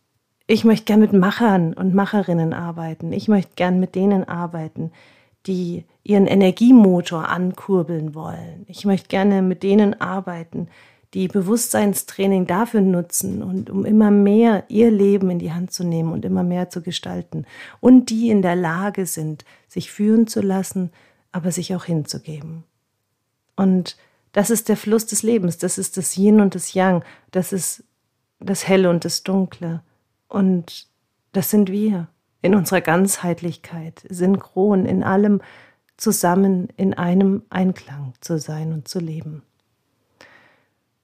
ich 0.46 0.66
möchte 0.66 0.86
gern 0.86 1.00
mit 1.00 1.14
Machern 1.14 1.74
und 1.74 1.94
Macherinnen 1.94 2.54
arbeiten. 2.54 3.14
Ich 3.14 3.30
möchte 3.30 3.54
gern 3.56 3.80
mit 3.80 3.96
denen 3.96 4.28
arbeiten, 4.28 4.92
die 5.46 5.86
ihren 6.04 6.28
Energiemotor 6.28 7.30
ankurbeln 7.30 8.14
wollen. 8.14 8.66
Ich 8.68 8.84
möchte 8.84 9.08
gerne 9.08 9.42
mit 9.42 9.64
denen 9.64 10.00
arbeiten, 10.02 10.68
die 11.14 11.28
Bewusstseinstraining 11.28 12.48
dafür 12.48 12.82
nutzen 12.82 13.44
und 13.44 13.70
um 13.70 13.86
immer 13.86 14.10
mehr 14.10 14.64
ihr 14.68 14.90
Leben 14.90 15.30
in 15.30 15.40
die 15.40 15.54
Hand 15.54 15.72
zu 15.72 15.84
nehmen 15.84 16.12
und 16.12 16.26
immer 16.26 16.44
mehr 16.44 16.70
zu 16.70 16.82
gestalten 16.82 17.46
und 17.80 18.10
die 18.10 18.30
in 18.30 18.42
der 18.42 18.56
Lage 18.56 19.06
sind, 19.06 19.46
sich 19.68 19.92
führen 19.92 20.28
zu 20.28 20.42
lassen, 20.42 20.92
aber 21.32 21.52
sich 21.52 21.76
auch 21.76 21.86
hinzugeben. 21.86 22.64
Und 23.56 23.98
das 24.32 24.50
ist 24.50 24.70
der 24.70 24.78
Fluss 24.78 25.06
des 25.06 25.22
Lebens, 25.22 25.60
das 25.60 25.78
ist 25.78 25.98
das 25.98 26.18
Yin 26.18 26.42
und 26.42 26.56
das 26.56 26.74
Yang, 26.74 27.04
das 27.32 27.54
ist 27.54 27.84
das 28.40 28.68
Helle 28.68 28.90
und 28.90 29.06
das 29.06 29.24
Dunkle. 29.24 29.84
Und 30.28 30.88
das 31.32 31.52
sind 31.52 31.70
wir 31.70 32.08
in 32.42 32.56
unserer 32.56 32.82
Ganzheitlichkeit, 32.82 34.04
synchron 34.10 34.86
in 34.88 35.04
allem 35.04 35.42
zusammen 35.98 36.70
in 36.76 36.96
einem 36.96 37.44
Einklang 37.50 38.14
zu 38.20 38.40
sein 38.40 38.74
und 38.74 38.88
zu 38.88 39.00
leben. 39.00 39.44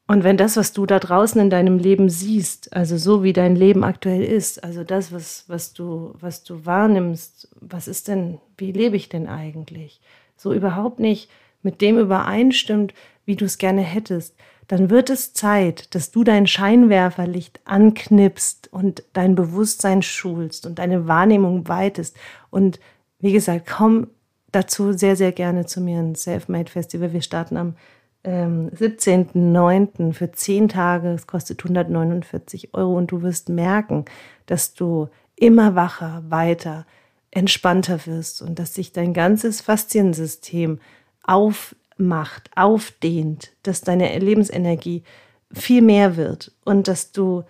Und 0.09 0.23
wenn 0.23 0.37
das, 0.37 0.57
was 0.57 0.73
du 0.73 0.87
da 0.87 0.97
draußen 0.97 1.39
in 1.39 1.51
deinem 1.51 1.77
Leben 1.77 2.09
siehst, 2.09 2.75
also 2.75 2.97
so 2.97 3.21
wie 3.21 3.31
dein 3.31 3.55
Leben 3.55 3.83
aktuell 3.83 4.23
ist, 4.23 4.63
also 4.63 4.83
das, 4.83 5.11
was, 5.11 5.43
was, 5.45 5.73
du, 5.73 6.15
was 6.19 6.43
du 6.43 6.65
wahrnimmst, 6.65 7.47
was 7.61 7.87
ist 7.87 8.07
denn, 8.07 8.39
wie 8.57 8.71
lebe 8.71 8.95
ich 8.95 9.09
denn 9.09 9.27
eigentlich, 9.27 10.01
so 10.35 10.51
überhaupt 10.51 10.99
nicht 10.99 11.29
mit 11.61 11.79
dem 11.81 11.99
übereinstimmt, 11.99 12.95
wie 13.25 13.35
du 13.35 13.45
es 13.45 13.59
gerne 13.59 13.83
hättest, 13.83 14.33
dann 14.67 14.89
wird 14.89 15.11
es 15.11 15.33
Zeit, 15.33 15.93
dass 15.93 16.09
du 16.09 16.23
dein 16.23 16.47
Scheinwerferlicht 16.47 17.59
anknipst 17.65 18.73
und 18.73 19.03
dein 19.13 19.35
Bewusstsein 19.35 20.01
schulst 20.01 20.65
und 20.65 20.79
deine 20.79 21.07
Wahrnehmung 21.07 21.67
weitest. 21.67 22.17
Und 22.49 22.79
wie 23.19 23.31
gesagt, 23.31 23.67
komm 23.67 24.07
dazu 24.51 24.91
sehr, 24.91 25.15
sehr 25.15 25.33
gerne 25.33 25.67
zu 25.67 25.81
mir 25.81 25.99
ins 25.99 26.23
Selfmade 26.23 26.71
Festival. 26.71 27.13
Wir 27.13 27.21
starten 27.21 27.57
am 27.57 27.75
ähm, 28.23 28.69
17.09. 28.71 30.13
für 30.13 30.31
10 30.31 30.69
Tage. 30.69 31.09
Es 31.09 31.27
kostet 31.27 31.59
149 31.63 32.73
Euro 32.73 32.97
und 32.97 33.11
du 33.11 33.21
wirst 33.21 33.49
merken, 33.49 34.05
dass 34.45 34.73
du 34.73 35.09
immer 35.35 35.75
wacher, 35.75 36.23
weiter, 36.27 36.85
entspannter 37.31 38.05
wirst 38.05 38.41
und 38.41 38.59
dass 38.59 38.73
sich 38.73 38.91
dein 38.91 39.13
ganzes 39.13 39.61
Fasziensystem 39.61 40.79
aufmacht, 41.23 42.49
aufdehnt, 42.55 43.51
dass 43.63 43.81
deine 43.81 44.17
Lebensenergie 44.17 45.03
viel 45.51 45.81
mehr 45.81 46.17
wird 46.17 46.51
und 46.65 46.87
dass 46.87 47.11
du 47.11 47.43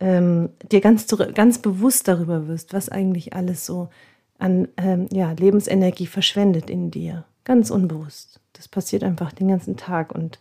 ähm, 0.00 0.50
dir 0.70 0.80
ganz, 0.80 1.06
ganz 1.34 1.58
bewusst 1.58 2.08
darüber 2.08 2.48
wirst, 2.48 2.72
was 2.72 2.88
eigentlich 2.88 3.34
alles 3.34 3.64
so 3.64 3.88
an 4.38 4.68
ähm, 4.76 5.08
ja, 5.12 5.32
Lebensenergie 5.32 6.06
verschwendet 6.06 6.68
in 6.68 6.90
dir. 6.90 7.24
Ganz 7.44 7.70
unbewusst. 7.70 8.40
Das 8.52 8.68
passiert 8.68 9.02
einfach 9.02 9.32
den 9.32 9.48
ganzen 9.48 9.76
Tag 9.76 10.12
und 10.12 10.38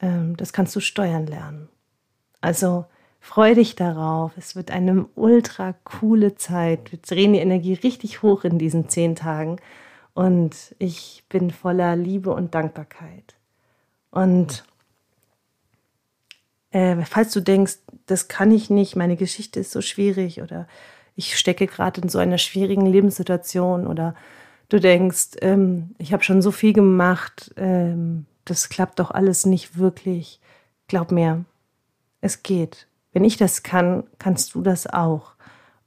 ähm, 0.00 0.36
das 0.36 0.52
kannst 0.52 0.74
du 0.74 0.80
steuern 0.80 1.26
lernen. 1.26 1.68
Also 2.40 2.86
freu 3.20 3.54
dich 3.54 3.76
darauf. 3.76 4.32
Es 4.36 4.56
wird 4.56 4.70
eine 4.70 5.06
ultra 5.14 5.74
coole 5.84 6.34
Zeit. 6.34 6.92
Wir 6.92 6.98
drehen 6.98 7.32
die 7.32 7.38
Energie 7.38 7.74
richtig 7.74 8.22
hoch 8.22 8.44
in 8.44 8.58
diesen 8.58 8.88
zehn 8.88 9.16
Tagen 9.16 9.58
und 10.12 10.74
ich 10.78 11.24
bin 11.28 11.50
voller 11.50 11.96
Liebe 11.96 12.32
und 12.32 12.54
Dankbarkeit. 12.54 13.34
Und 14.10 14.64
äh, 16.70 16.96
falls 17.04 17.32
du 17.32 17.40
denkst, 17.40 17.78
das 18.06 18.28
kann 18.28 18.50
ich 18.50 18.68
nicht, 18.68 18.96
meine 18.96 19.16
Geschichte 19.16 19.60
ist 19.60 19.70
so 19.70 19.80
schwierig 19.80 20.42
oder 20.42 20.66
ich 21.16 21.38
stecke 21.38 21.66
gerade 21.66 22.00
in 22.00 22.08
so 22.08 22.18
einer 22.18 22.38
schwierigen 22.38 22.86
Lebenssituation 22.86 23.86
oder 23.86 24.14
du 24.68 24.80
denkst, 24.80 25.36
ähm, 25.40 25.94
ich 25.98 26.12
habe 26.12 26.22
schon 26.22 26.42
so 26.42 26.50
viel 26.50 26.72
gemacht, 26.72 27.52
ähm, 27.56 28.26
das 28.44 28.68
klappt 28.68 28.98
doch 28.98 29.10
alles 29.10 29.46
nicht 29.46 29.78
wirklich. 29.78 30.40
Glaub 30.88 31.10
mir, 31.10 31.44
es 32.20 32.42
geht. 32.42 32.86
Wenn 33.12 33.24
ich 33.24 33.36
das 33.36 33.62
kann, 33.62 34.04
kannst 34.18 34.54
du 34.54 34.62
das 34.62 34.86
auch. 34.86 35.32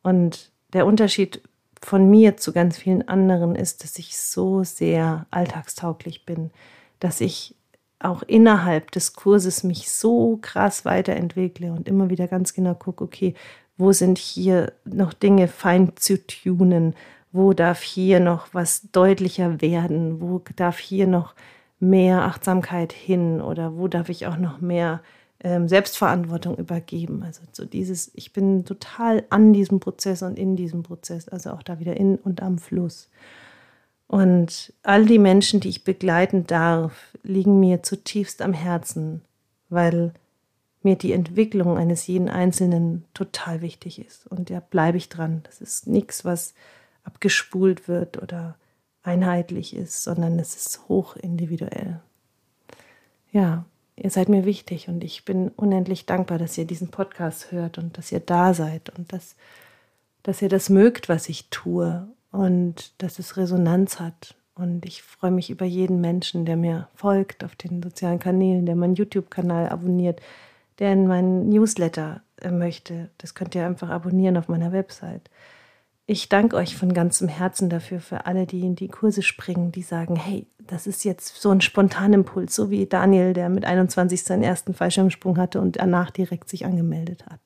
Und 0.01 0.51
der 0.73 0.85
Unterschied 0.85 1.41
von 1.81 2.09
mir 2.09 2.37
zu 2.37 2.53
ganz 2.53 2.77
vielen 2.77 3.07
anderen 3.07 3.55
ist, 3.55 3.83
dass 3.83 3.99
ich 3.99 4.17
so 4.17 4.63
sehr 4.63 5.25
alltagstauglich 5.29 6.25
bin, 6.25 6.51
dass 6.99 7.21
ich 7.21 7.55
auch 7.99 8.23
innerhalb 8.23 8.91
des 8.91 9.13
Kurses 9.13 9.63
mich 9.63 9.91
so 9.91 10.37
krass 10.41 10.85
weiterentwickle 10.85 11.71
und 11.71 11.87
immer 11.87 12.09
wieder 12.09 12.27
ganz 12.27 12.53
genau 12.53 12.75
gucke, 12.75 13.03
okay, 13.03 13.33
wo 13.77 13.91
sind 13.91 14.17
hier 14.17 14.73
noch 14.85 15.13
Dinge 15.13 15.47
fein 15.47 15.93
zu 15.95 16.25
tunen, 16.25 16.95
wo 17.31 17.53
darf 17.53 17.81
hier 17.81 18.19
noch 18.19 18.53
was 18.53 18.89
deutlicher 18.91 19.61
werden, 19.61 20.21
wo 20.21 20.41
darf 20.55 20.79
hier 20.79 21.07
noch 21.07 21.35
mehr 21.79 22.23
Achtsamkeit 22.23 22.93
hin 22.93 23.41
oder 23.41 23.77
wo 23.77 23.87
darf 23.87 24.09
ich 24.09 24.25
auch 24.27 24.37
noch 24.37 24.61
mehr 24.61 25.01
ähm, 25.43 25.67
Selbstverantwortung 25.67 26.57
übergeben. 26.57 27.23
Also 27.23 27.41
so 27.51 27.65
dieses, 27.65 28.11
ich 28.15 28.33
bin 28.33 28.65
total 28.65 29.23
an 29.29 29.53
diesem 29.53 29.79
Prozess 29.79 30.23
und 30.23 30.37
in 30.39 30.55
diesem 30.55 30.83
Prozess, 30.83 31.27
also 31.29 31.51
auch 31.51 31.63
da 31.63 31.79
wieder 31.79 31.95
in 31.97 32.15
und 32.15 32.41
am 32.41 32.57
Fluss. 32.57 33.09
Und 34.07 34.73
all 34.83 35.05
die 35.05 35.19
Menschen, 35.19 35.59
die 35.59 35.69
ich 35.69 35.83
begleiten 35.83 36.47
darf, 36.47 37.13
liegen 37.23 37.59
mir 37.59 37.83
zutiefst 37.83 38.41
am 38.41 38.53
Herzen, 38.53 39.21
weil 39.69 40.13
mir 40.81 40.95
die 40.95 41.11
Entwicklung 41.11 41.77
eines 41.77 42.07
jeden 42.07 42.29
Einzelnen 42.29 43.03
total 43.13 43.61
wichtig 43.61 43.99
ist. 43.99 44.25
Und 44.27 44.49
da 44.49 44.61
bleibe 44.61 44.97
ich 44.97 45.09
dran. 45.09 45.41
Das 45.43 45.59
ist 45.59 45.87
nichts, 45.87 46.23
was 46.23 46.53
abgespult 47.07 47.87
wird 47.87 48.21
oder 48.21 48.57
einheitlich 49.01 49.75
ist, 49.75 50.03
sondern 50.03 50.37
es 50.37 50.55
ist 50.55 50.87
hoch 50.89 51.15
individuell. 51.15 52.01
Ja, 53.31 53.65
ihr 53.95 54.09
seid 54.09 54.29
mir 54.29 54.45
wichtig 54.45 54.89
und 54.89 55.03
ich 55.03 55.25
bin 55.25 55.49
unendlich 55.49 56.05
dankbar, 56.05 56.37
dass 56.37 56.57
ihr 56.57 56.65
diesen 56.65 56.89
Podcast 56.89 57.51
hört 57.51 57.77
und 57.77 57.97
dass 57.97 58.11
ihr 58.11 58.19
da 58.19 58.53
seid 58.53 58.91
und 58.97 59.13
dass, 59.13 59.35
dass 60.23 60.41
ihr 60.41 60.49
das 60.49 60.69
mögt, 60.69 61.09
was 61.09 61.29
ich 61.29 61.49
tue 61.49 62.07
und 62.31 63.01
dass 63.01 63.19
es 63.19 63.37
Resonanz 63.37 63.99
hat. 63.99 64.35
Und 64.55 64.85
ich 64.85 65.03
freue 65.03 65.31
mich 65.31 65.49
über 65.49 65.65
jeden 65.65 66.01
Menschen, 66.01 66.45
der 66.45 66.57
mir 66.57 66.87
folgt 66.95 67.43
auf 67.43 67.55
den 67.55 67.81
sozialen 67.81 68.19
Kanälen, 68.19 68.65
der 68.65 68.75
meinen 68.75 68.95
YouTube-Kanal 68.95 69.69
abonniert, 69.69 70.19
der 70.79 70.93
in 70.93 71.07
meinen 71.07 71.49
Newsletter 71.49 72.21
äh, 72.41 72.51
möchte. 72.51 73.09
Das 73.19 73.35
könnt 73.35 73.55
ihr 73.55 73.65
einfach 73.65 73.89
abonnieren 73.89 74.35
auf 74.35 74.47
meiner 74.47 74.71
Website. 74.71 75.29
Ich 76.09 76.29
danke 76.29 76.55
euch 76.55 76.77
von 76.77 76.93
ganzem 76.93 77.27
Herzen 77.27 77.69
dafür, 77.69 77.99
für 77.99 78.25
alle, 78.25 78.45
die 78.47 78.61
in 78.61 78.75
die 78.75 78.87
Kurse 78.87 79.21
springen, 79.21 79.73
die 79.73 79.81
sagen, 79.81 80.15
hey, 80.15 80.47
das 80.65 80.87
ist 80.87 81.03
jetzt 81.03 81.41
so 81.41 81.49
ein 81.49 81.59
Spontanimpuls, 81.59 82.55
so 82.55 82.69
wie 82.69 82.85
Daniel, 82.85 83.33
der 83.33 83.49
mit 83.49 83.65
21 83.65 84.23
seinen 84.23 84.41
ersten 84.41 84.73
Fallschirmsprung 84.73 85.37
hatte 85.37 85.59
und 85.59 85.75
danach 85.75 86.09
direkt 86.09 86.47
sich 86.47 86.65
angemeldet 86.65 87.25
hat. 87.25 87.41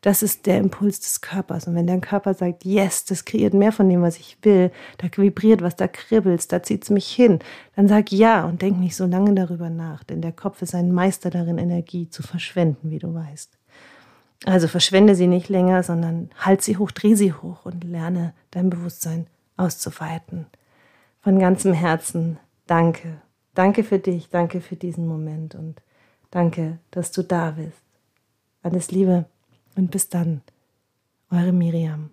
Das 0.00 0.24
ist 0.24 0.46
der 0.46 0.58
Impuls 0.58 0.98
des 0.98 1.20
Körpers. 1.20 1.68
Und 1.68 1.76
wenn 1.76 1.86
der 1.86 2.00
Körper 2.00 2.34
sagt, 2.34 2.64
yes, 2.64 3.04
das 3.04 3.24
kreiert 3.24 3.54
mehr 3.54 3.70
von 3.70 3.88
dem, 3.88 4.02
was 4.02 4.18
ich 4.18 4.38
will, 4.42 4.72
da 4.98 5.06
vibriert 5.14 5.62
was, 5.62 5.76
da 5.76 5.86
kribbelt 5.86 6.50
da 6.50 6.64
zieht 6.64 6.82
es 6.82 6.90
mich 6.90 7.08
hin, 7.08 7.38
dann 7.76 7.86
sag 7.86 8.10
ja 8.10 8.44
und 8.44 8.60
denk 8.60 8.80
nicht 8.80 8.96
so 8.96 9.06
lange 9.06 9.34
darüber 9.34 9.70
nach, 9.70 10.02
denn 10.02 10.20
der 10.20 10.32
Kopf 10.32 10.62
ist 10.62 10.74
ein 10.74 10.90
Meister 10.90 11.30
darin, 11.30 11.58
Energie 11.58 12.08
zu 12.08 12.24
verschwenden, 12.24 12.90
wie 12.90 12.98
du 12.98 13.14
weißt. 13.14 13.59
Also 14.46 14.68
verschwende 14.68 15.14
sie 15.14 15.26
nicht 15.26 15.48
länger, 15.48 15.82
sondern 15.82 16.30
halt 16.38 16.62
sie 16.62 16.76
hoch, 16.76 16.90
dreh 16.90 17.14
sie 17.14 17.32
hoch 17.32 17.66
und 17.66 17.84
lerne 17.84 18.32
dein 18.50 18.70
Bewusstsein 18.70 19.26
auszuweiten. 19.56 20.46
Von 21.20 21.38
ganzem 21.38 21.74
Herzen 21.74 22.38
danke. 22.66 23.20
Danke 23.54 23.84
für 23.84 23.98
dich, 23.98 24.30
danke 24.30 24.60
für 24.60 24.76
diesen 24.76 25.06
Moment 25.06 25.54
und 25.54 25.82
danke, 26.30 26.78
dass 26.90 27.12
du 27.12 27.22
da 27.22 27.50
bist. 27.50 27.82
Alles 28.62 28.90
Liebe 28.90 29.26
und 29.76 29.90
bis 29.90 30.08
dann, 30.08 30.40
eure 31.30 31.52
Miriam. 31.52 32.10